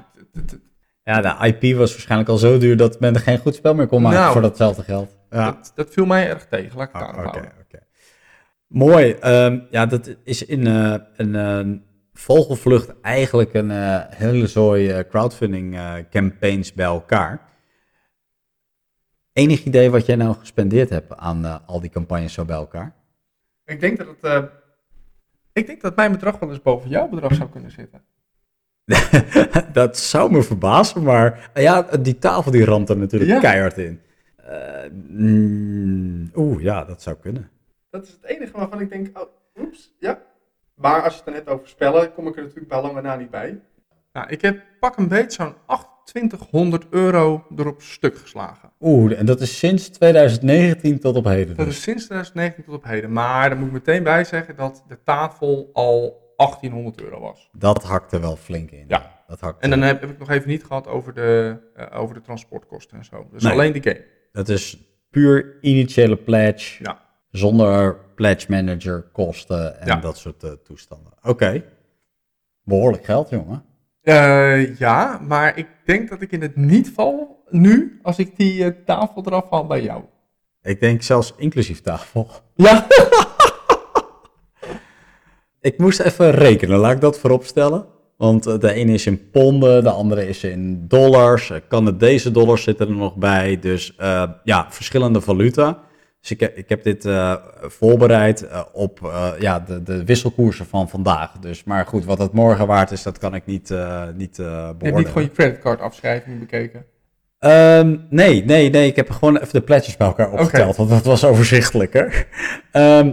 [1.05, 3.87] Ja, de IP was waarschijnlijk al zo duur dat men er geen goed spel meer
[3.87, 4.33] kon maken Nou.
[4.33, 5.19] voor datzelfde geld.
[5.31, 5.45] Ja.
[5.45, 6.79] dat, dat viel mij erg tegen.
[6.79, 7.79] Laat ik het Oh, Oké.
[8.67, 9.13] Mooi.
[9.13, 11.81] Ehm, ja, dat is in eh, een eh,
[12.13, 15.79] vogelvlucht eigenlijk een eh, hele zooi crowdfunding
[16.11, 17.49] campaigns bij elkaar.
[19.33, 22.95] Enig idee wat jij nou gespendeerd hebt aan al die campagnes zo bij elkaar?
[23.65, 24.51] Ik denk dat het.
[25.53, 28.03] ik denk dat mijn bedrag wel eens boven jouw bedrag zou kunnen zitten.
[29.73, 33.41] dat zou me verbazen, maar ja, die tafel die ramt er natuurlijk Ja.
[33.41, 34.01] keihard in.
[34.51, 37.51] Eh, mm, Oeh, ja, dat zou kunnen.
[37.91, 39.29] Dat is het enige waarvan ik denk, oh,
[39.61, 40.23] oeps, ja.
[40.75, 43.17] Maar als je het dan hebt over spellen, kom ik er natuurlijk bij lange na
[43.17, 43.61] niet bij.
[44.13, 45.55] Nou, ik heb pak een beetje zo'n
[46.05, 48.73] 2800 euro erop stuk geslagen.
[48.81, 51.57] Oeh, en dat is sinds 2019 tot op heden.
[51.57, 51.77] Dat dus.
[51.77, 53.13] is sinds 2019 tot op heden.
[53.13, 57.49] Maar daar moet ik meteen bij zeggen dat de tafel al 1800 euro was.
[57.53, 58.85] Dat hakt er wel flink in.
[58.89, 59.23] Ja.
[59.27, 62.15] Dat hakt En dan heb, heb ik nog even niet gehad over de, eh, over
[62.15, 63.29] de transportkosten en zo.
[63.31, 63.53] Dus Nee.
[63.53, 64.05] alleen de game.
[64.33, 64.79] Dat is
[65.11, 67.01] puur initiële pledge, Ja.
[67.31, 69.97] zonder pledge manager kosten en Ja.
[69.97, 71.13] dat soort eh, toestanden.
[71.23, 71.65] Oké,
[72.65, 73.65] behoorlijk geld, jongen.
[74.03, 78.65] Eh, ja, maar ik denk dat ik in het niet val nu als ik die
[78.65, 80.03] eh, tafel eraf haal bij jou.
[80.63, 82.31] Ik denk zelfs inclusief tafel.
[82.55, 82.87] Ja.
[85.61, 87.87] Ik moest even rekenen, laat ik dat voorop stellen.
[88.21, 91.51] Want eh, de ene is in ponden, de andere is in dollars.
[91.51, 93.59] Eh, Canadese dollars zitten er nog bij.
[93.59, 95.79] Dus eh, ja, verschillende valuta.
[96.21, 100.67] Dus ik heb, ik heb dit eh, voorbereid eh, op eh, ja, de, de wisselkoersen
[100.67, 101.33] van vandaag.
[101.33, 104.71] Dus, maar goed, wat het morgen waard is, dat kan ik niet, eh niet eh
[104.79, 106.85] Je hebt niet gewoon je creditcardafschrijving bekeken.
[107.39, 108.87] Ehm, nee, nee, nee.
[108.87, 112.27] Ik heb gewoon even de pledges bij elkaar opgeteld, want dat was overzichtelijker.
[112.73, 113.13] Ehm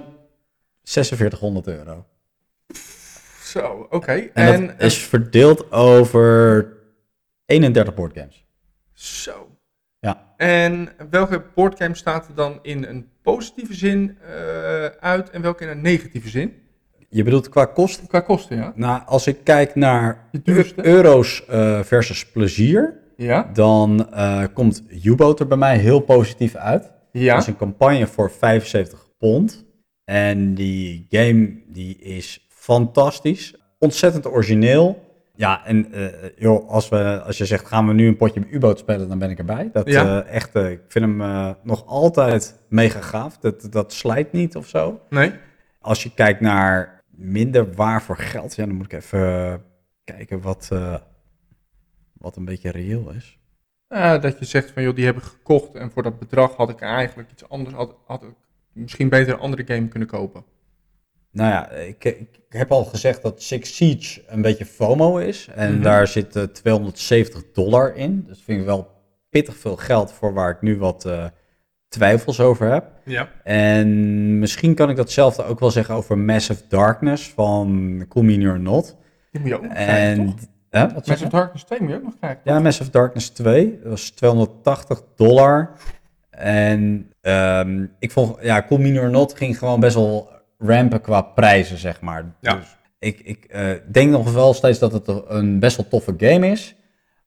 [0.84, 2.06] 4600 euro.
[3.58, 4.12] Zo, oké.
[4.12, 6.68] En, En, dat is verdeeld over
[7.46, 8.46] 31 boardgames.
[8.94, 9.58] Zo.
[10.00, 10.34] Ja.
[10.38, 15.70] En welke boardgame staat er dan in een positieve zin eh, uit en welke in
[15.70, 16.54] een negatieve zin?
[17.10, 18.08] Je bedoelt qua kosten?
[18.08, 18.74] Qua kosten, ja?
[18.76, 20.30] Nou, als ik kijk naar
[20.76, 23.50] euro's eh, versus plezier, Ja.
[23.54, 26.92] dan eh, komt U-Boat er bij mij heel positief uit.
[27.12, 27.34] Ja.
[27.34, 29.66] Dat is een campagne voor 75 pond.
[30.04, 33.56] En die game die is fantastisch.
[33.80, 35.06] Ontzettend origineel.
[35.36, 38.80] Ja, en eh, joh, als, we, als je zegt, gaan we nu een potje U-boot
[38.80, 39.70] spelen, dan ben ik erbij.
[39.74, 40.24] Dat, Ja.
[40.24, 43.38] eh, echt, eh, ik vind hem nog altijd mega gaaf.
[43.38, 45.00] Dat, dat slijt niet of zo.
[45.10, 45.34] Nee?
[45.80, 49.64] Als je kijkt naar minder waar voor geld, ja, dan moet ik even
[50.04, 50.70] kijken wat,
[52.14, 53.40] wat een beetje reëel is.
[54.22, 57.32] Dat je zegt van, joh, die hebben gekocht en voor dat bedrag had ik eigenlijk
[57.32, 58.34] iets anders, had, had ik
[58.74, 60.44] misschien beter een andere game kunnen kopen.
[61.38, 65.48] Nou ja, ik, ik heb al gezegd dat Six Siege een beetje FOMO is.
[65.56, 65.82] En Mhm.
[65.82, 68.24] daar zit eh, 270 dollar in.
[68.28, 68.88] Dus vind ik wel
[69.30, 71.26] pittig veel geld voor waar ik nu wat eh,
[71.88, 72.86] twijfels over heb.
[73.06, 73.30] Ja.
[73.44, 78.96] En misschien kan ik datzelfde ook wel zeggen over Massive Darkness van Cool or Not.
[79.32, 80.36] Die moet je ook nog krijgen, En toch?
[80.70, 81.26] Hè, wat zeg Mass je?
[81.26, 82.42] of Darkness 2 moet je ook nog krijgen.
[82.44, 83.80] Ja, Mass of Darkness 2.
[83.82, 85.72] Dat was 280 dollar.
[86.30, 91.78] En ehm, ik vond, ja, Cool or Not ging gewoon best wel rampen qua prijzen,
[91.78, 92.36] zeg maar.
[92.42, 92.56] Ja.
[92.56, 96.48] Dus ik, ik eh, denk nog wel steeds dat het een best wel toffe game
[96.48, 96.76] is.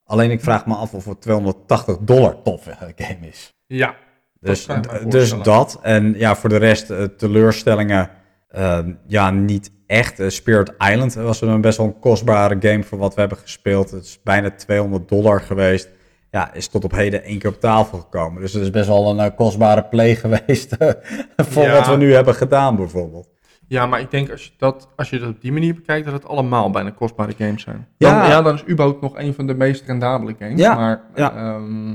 [0.05, 3.55] Alleen ik vraag me af of het 280 dollar toffe game is.
[3.67, 3.95] Ja.
[4.41, 5.45] Dus, me dus voorstellen.
[5.45, 5.79] dat.
[5.83, 8.11] En ja, voor de rest eh, teleurstellingen.
[8.49, 10.21] ehm, ja, niet echt.
[10.21, 13.91] Eh, Spirit Island was een best wel een kostbare game voor wat we hebben gespeeld.
[13.91, 15.89] Het is bijna 200 dollar geweest.
[16.31, 18.41] Ja, is tot op heden één keer op tafel gekomen.
[18.41, 20.91] Dus het is best wel een eh, kostbare play geweest eh,
[21.37, 21.73] voor Ja.
[21.73, 23.29] wat we nu hebben gedaan bijvoorbeeld.
[23.67, 26.15] Ja, maar ik denk als je, dat, als je dat op die manier bekijkt, dat
[26.15, 27.89] het allemaal bijna kostbare games zijn.
[27.99, 28.27] Dan, Ja.
[28.29, 28.43] ja.
[28.43, 30.61] dan is U-Boot nog een van de meest rendabele games.
[30.61, 31.35] Ja, Maar ja.
[31.37, 31.91] ehm,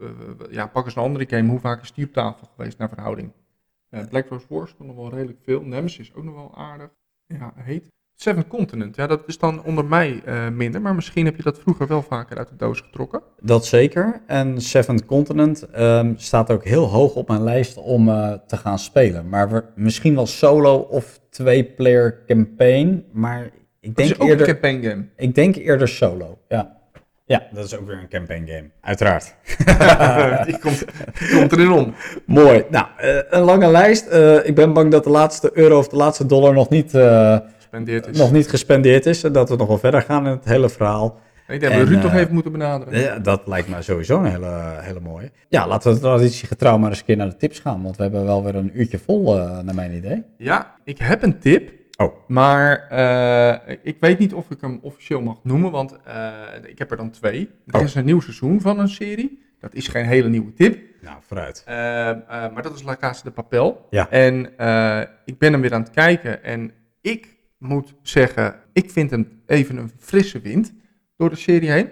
[0.00, 0.06] eh,
[0.50, 1.48] ja, pak eens een andere game.
[1.48, 3.32] Hoe vaak is die op tafel geweest naar verhouding?
[3.90, 5.62] Eh, Black Rose Wars stond nog wel redelijk veel.
[5.62, 6.88] Nemesis ook nog wel aardig.
[7.26, 7.92] Ja, heet.
[8.16, 10.80] Seven Continent, ja, dat is dan onder mij eh, minder.
[10.80, 13.22] Maar misschien heb je dat vroeger wel vaker uit de doos getrokken.
[13.40, 14.20] Dat zeker.
[14.26, 18.78] En Seventh Continent ehm, staat ook heel hoog op mijn lijst om eh, te gaan
[18.78, 19.28] spelen.
[19.28, 23.04] Maar we, misschien wel solo of twee-player campaign.
[23.12, 23.50] Maar
[23.80, 24.48] ik denk ook eerder...
[24.48, 25.04] een campaign game.
[25.16, 26.82] Ik denk eerder solo, ja.
[27.26, 29.34] Ja, dat is ook weer een campaign game, uiteraard.
[30.46, 30.84] die, komt,
[31.18, 31.94] die komt erin om.
[32.26, 32.64] Mooi.
[32.70, 34.12] Nou, eh, een lange lijst.
[34.44, 36.92] Ik ben bang dat de laatste euro of de laatste dollar nog niet,
[37.82, 38.18] Is.
[38.18, 39.24] nog niet gespendeerd is.
[39.24, 41.20] En dat we nog wel verder gaan in het hele verhaal.
[41.48, 43.00] Ik denk dat we Ruud toch eh, even moeten benaderen.
[43.00, 45.30] Ja, dat lijkt me sowieso een hele, hele mooie.
[45.48, 47.82] Ja, laten we traditiegetrouw maar eens een keer naar de tips gaan.
[47.82, 50.22] Want we hebben wel weer een uurtje vol, eh, naar mijn idee.
[50.36, 51.72] Ja, ik heb een tip.
[51.96, 52.14] Oh.
[52.26, 55.96] Maar eh, ik weet niet of ik hem officieel mag noemen, want
[56.66, 57.50] ik heb er dan twee.
[57.66, 57.82] Er Oh.
[57.84, 59.42] is een nieuw seizoen van een serie.
[59.60, 60.78] Dat is geen hele nieuwe tip.
[61.02, 61.62] Nou, vooruit.
[61.66, 63.86] Maar dat is La Casa de Papel.
[63.90, 64.10] Ja.
[64.10, 64.44] En
[65.24, 66.44] ik ben hem weer aan het kijken.
[66.44, 67.33] En ik
[67.64, 70.72] moet zeggen, ik vind hem even een frisse wind
[71.16, 71.88] door de serie heen.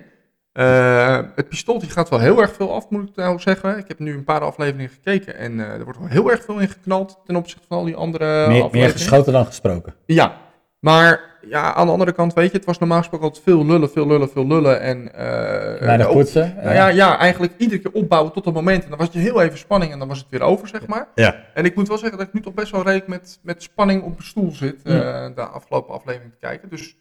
[0.52, 3.78] Eh, het pistooltje gaat wel heel erg veel af, moet ik nou zeggen.
[3.78, 6.58] Ik heb nu een paar afleveringen gekeken en eh, er wordt wel heel erg veel
[6.58, 8.92] in geknald ten opzichte van al die andere Meer, meer afleveringen.
[8.98, 9.94] geschoten dan gesproken.
[10.06, 10.36] Ja,
[10.82, 13.90] maar ja, aan de andere kant, weet je, het was normaal gesproken altijd veel lullen,
[13.90, 14.80] veel lullen, veel lullen.
[14.80, 16.54] En, eh, Weinig ook- poetsen.
[16.62, 18.82] nou ja, ja, eigenlijk iedere keer opbouwen tot het moment.
[18.82, 20.86] En dan was het je heel even spanning en dan was het weer over, zeg
[20.86, 21.08] maar.
[21.14, 21.44] Ja.
[21.54, 24.02] En ik moet wel zeggen dat ik nu toch best wel redelijk met, met spanning
[24.02, 24.92] op mijn stoel zit, eh,
[25.34, 26.68] de afgelopen aflevering te kijken.
[26.68, 26.96] Dus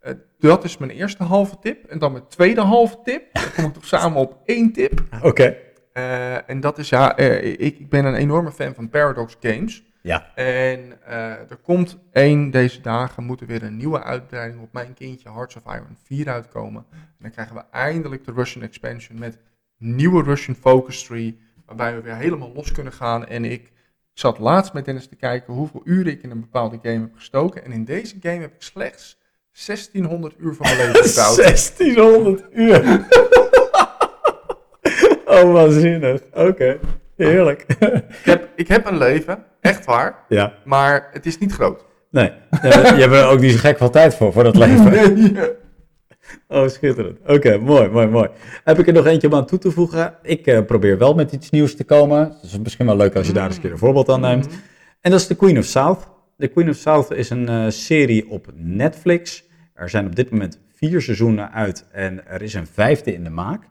[0.00, 1.84] eh, dat is mijn eerste halve tip.
[1.84, 3.22] En dan mijn tweede halve tip.
[3.32, 5.00] Dan kom ik toch samen op één tip.
[5.22, 5.56] Oké.
[5.92, 9.82] Eh, en dat is, ja, eh, ik, ik ben een enorme fan van Paradox Games.
[10.02, 10.34] Ja.
[10.34, 14.94] En eh, er komt één deze dagen, moet er weer een nieuwe uitbreiding op mijn
[14.94, 16.86] kindje Hearts of Iron 4 uitkomen.
[16.90, 19.38] En dan krijgen we eindelijk de Russian expansion met
[19.78, 23.26] nieuwe Russian Focus Tree, waarbij we weer helemaal los kunnen gaan.
[23.26, 23.72] En ik
[24.12, 27.64] zat laatst met Dennis te kijken hoeveel uren ik in een bepaalde game heb gestoken.
[27.64, 29.18] En in deze game heb ik slechts
[29.66, 31.36] 1600 uur van mijn leven gebouwd.
[31.36, 33.06] 1600 uur.
[35.34, 36.22] oh, waanzinnig.
[36.32, 36.78] Oké,
[37.16, 37.62] heerlijk.
[37.62, 41.84] Ik heb, ik heb een leven, echt waar, ja, maar het is niet groot.
[42.10, 42.32] nee.
[42.62, 45.56] Je hebt er ook niet zo gek veel tijd voor, voor dat leven.
[46.48, 47.18] Oh, schitterend.
[47.26, 48.28] Oké, mooi, mooi, mooi.
[48.64, 50.14] Heb ik er nog eentje om aan toe te voegen?
[50.22, 52.18] Ik eh, probeer wel met iets nieuws te komen.
[52.18, 54.48] Het is misschien wel leuk als je daar eens een keer een voorbeeld aan neemt.
[55.00, 56.08] En dat is The Queen of South.
[56.38, 59.44] The Queen of South is een eh, serie op Netflix.
[59.74, 63.30] Er zijn op dit moment vier seizoenen uit en er is een vijfde in de
[63.30, 63.62] maak.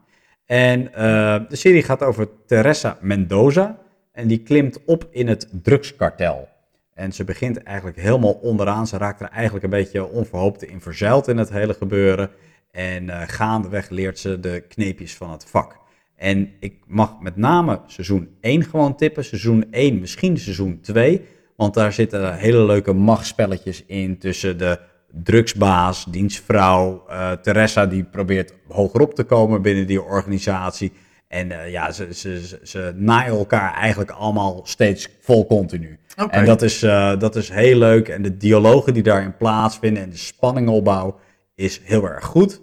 [0.46, 3.80] En eh, de serie gaat over Teresa Mendoza.
[4.18, 6.48] En die klimt op in het drugskartel.
[6.94, 8.88] En ze begint eigenlijk helemaal onderaan.
[8.88, 12.30] Ze raakt er eigenlijk een beetje onverhoopt in verzeild in het hele gebeuren.
[12.72, 15.78] En eh, gaandeweg leert ze de kneepjes van het vak.
[16.16, 19.26] En ik mag met name seizoen 1 gewoon tippen.
[19.26, 21.22] Seizoen 1, misschien seizoen 2.
[21.56, 24.80] Want daar zitten hele leuke machtspelletjes in tussen de
[25.24, 30.92] drugsbaas, dienstvrouw, eh Teresa die probeert hogerop te komen binnen die organisatie.
[31.28, 36.00] En eh, ja, ze, ze, ze, ze naaien elkaar eigenlijk allemaal steeds vol continu.
[36.30, 38.10] En dat is, eh, dat is heel leuk.
[38.10, 41.20] En de dialogen die daarin plaatsvinden en de spanningopbouw
[41.56, 42.62] is heel erg goed.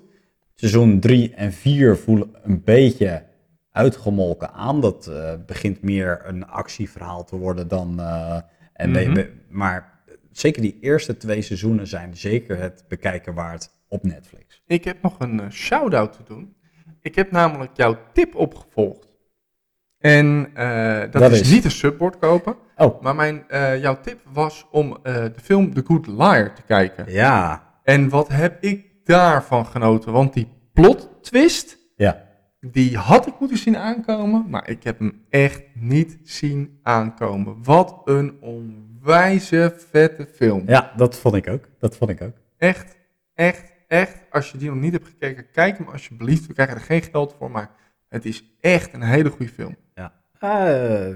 [0.54, 3.22] Seizoen 3 en 4 voelen een beetje
[3.70, 4.80] uitgemolken aan.
[4.80, 8.00] Dat eh, begint meer een actieverhaal te worden dan.
[8.72, 9.26] en Mhm.
[9.48, 10.02] maar
[10.32, 14.62] zeker die eerste twee seizoenen zijn zeker het bekijken waard op Netflix.
[14.66, 16.54] Ik heb nog een shout-out te doen.
[17.04, 19.08] Ik heb namelijk jouw tip opgevolgd.
[19.98, 21.50] En eh, dat, Dat is, is?
[21.50, 22.56] niet een subboard kopen.
[22.76, 26.62] Oh, Maar mijn, eh, jouw tip was om eh, de film The Good Liar te
[26.62, 27.12] kijken.
[27.12, 27.62] ja.
[27.82, 30.12] En wat heb ik daarvan genoten?
[30.12, 32.24] Want die plot twist, Ja.
[32.60, 34.44] die had ik moeten zien aankomen.
[34.48, 37.56] Maar ik heb hem echt niet zien aankomen.
[37.62, 40.62] Wat een onwijze vette film.
[40.66, 41.64] ja, dat vond ik ook.
[41.78, 42.34] Dat vond ik ook.
[42.58, 42.96] Echt,
[43.34, 46.46] echt, echt, als je die nog niet hebt gekeken, kijk hem alsjeblieft.
[46.46, 47.70] We krijgen er geen geld voor, maar
[48.08, 49.76] het is echt een hele goede film.
[50.38, 51.06] Eh,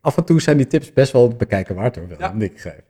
[0.00, 2.44] af en toe zijn die tips best wel het bekijken waard hoor, Willem, Ja.
[2.46, 2.82] ik geef.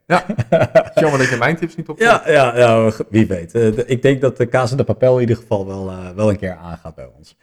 [0.94, 1.98] Is jammer dat je mijn tips niet op.
[1.98, 3.54] Ja, ja, ja, wie weet.
[3.54, 6.30] Eh, de- ik denk dat de Casa de Papel in ieder geval wel, eh, wel
[6.30, 7.36] een keer aangaat bij ons.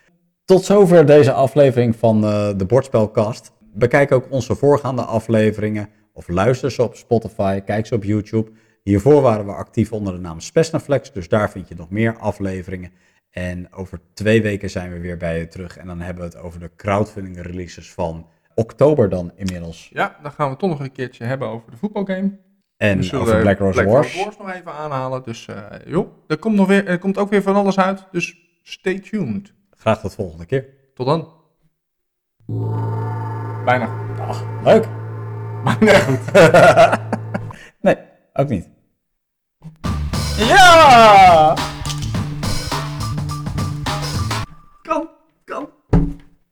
[0.46, 3.52] Tot zover deze aflevering van eh, de Bordspelcast.
[3.74, 8.52] Bekijk ook onze voorgaande afleveringen of luister ze op Spotify, kijk ze op YouTube.
[8.90, 12.92] Hiervoor waren we actief onder de naam Spesnaflex, dus daar vind je nog meer afleveringen.
[13.30, 16.44] En over twee weken zijn we weer bij je terug en dan hebben we het
[16.44, 19.90] over de crowdfunding releases van oktober dan inmiddels.
[19.94, 22.40] Ja, dan gaan we toch nog een keertje hebben over de voetbalgame.
[22.78, 24.38] En zullen over Black Rose Wars.
[24.38, 25.24] nog even aanhalen.
[25.24, 28.08] Dus eh, joh, er komt, nog weer, er komt ook weer van alles uit.
[28.12, 29.54] Dus stay tuned.
[29.70, 30.66] Graag tot volgende keer.
[30.94, 31.34] Tot dan.
[33.66, 33.90] Bijna.
[34.20, 34.88] Ach, leuk.
[35.80, 36.32] Bijna goed.
[37.82, 37.98] nee,
[38.34, 38.74] ook niet.
[40.38, 41.56] Ja!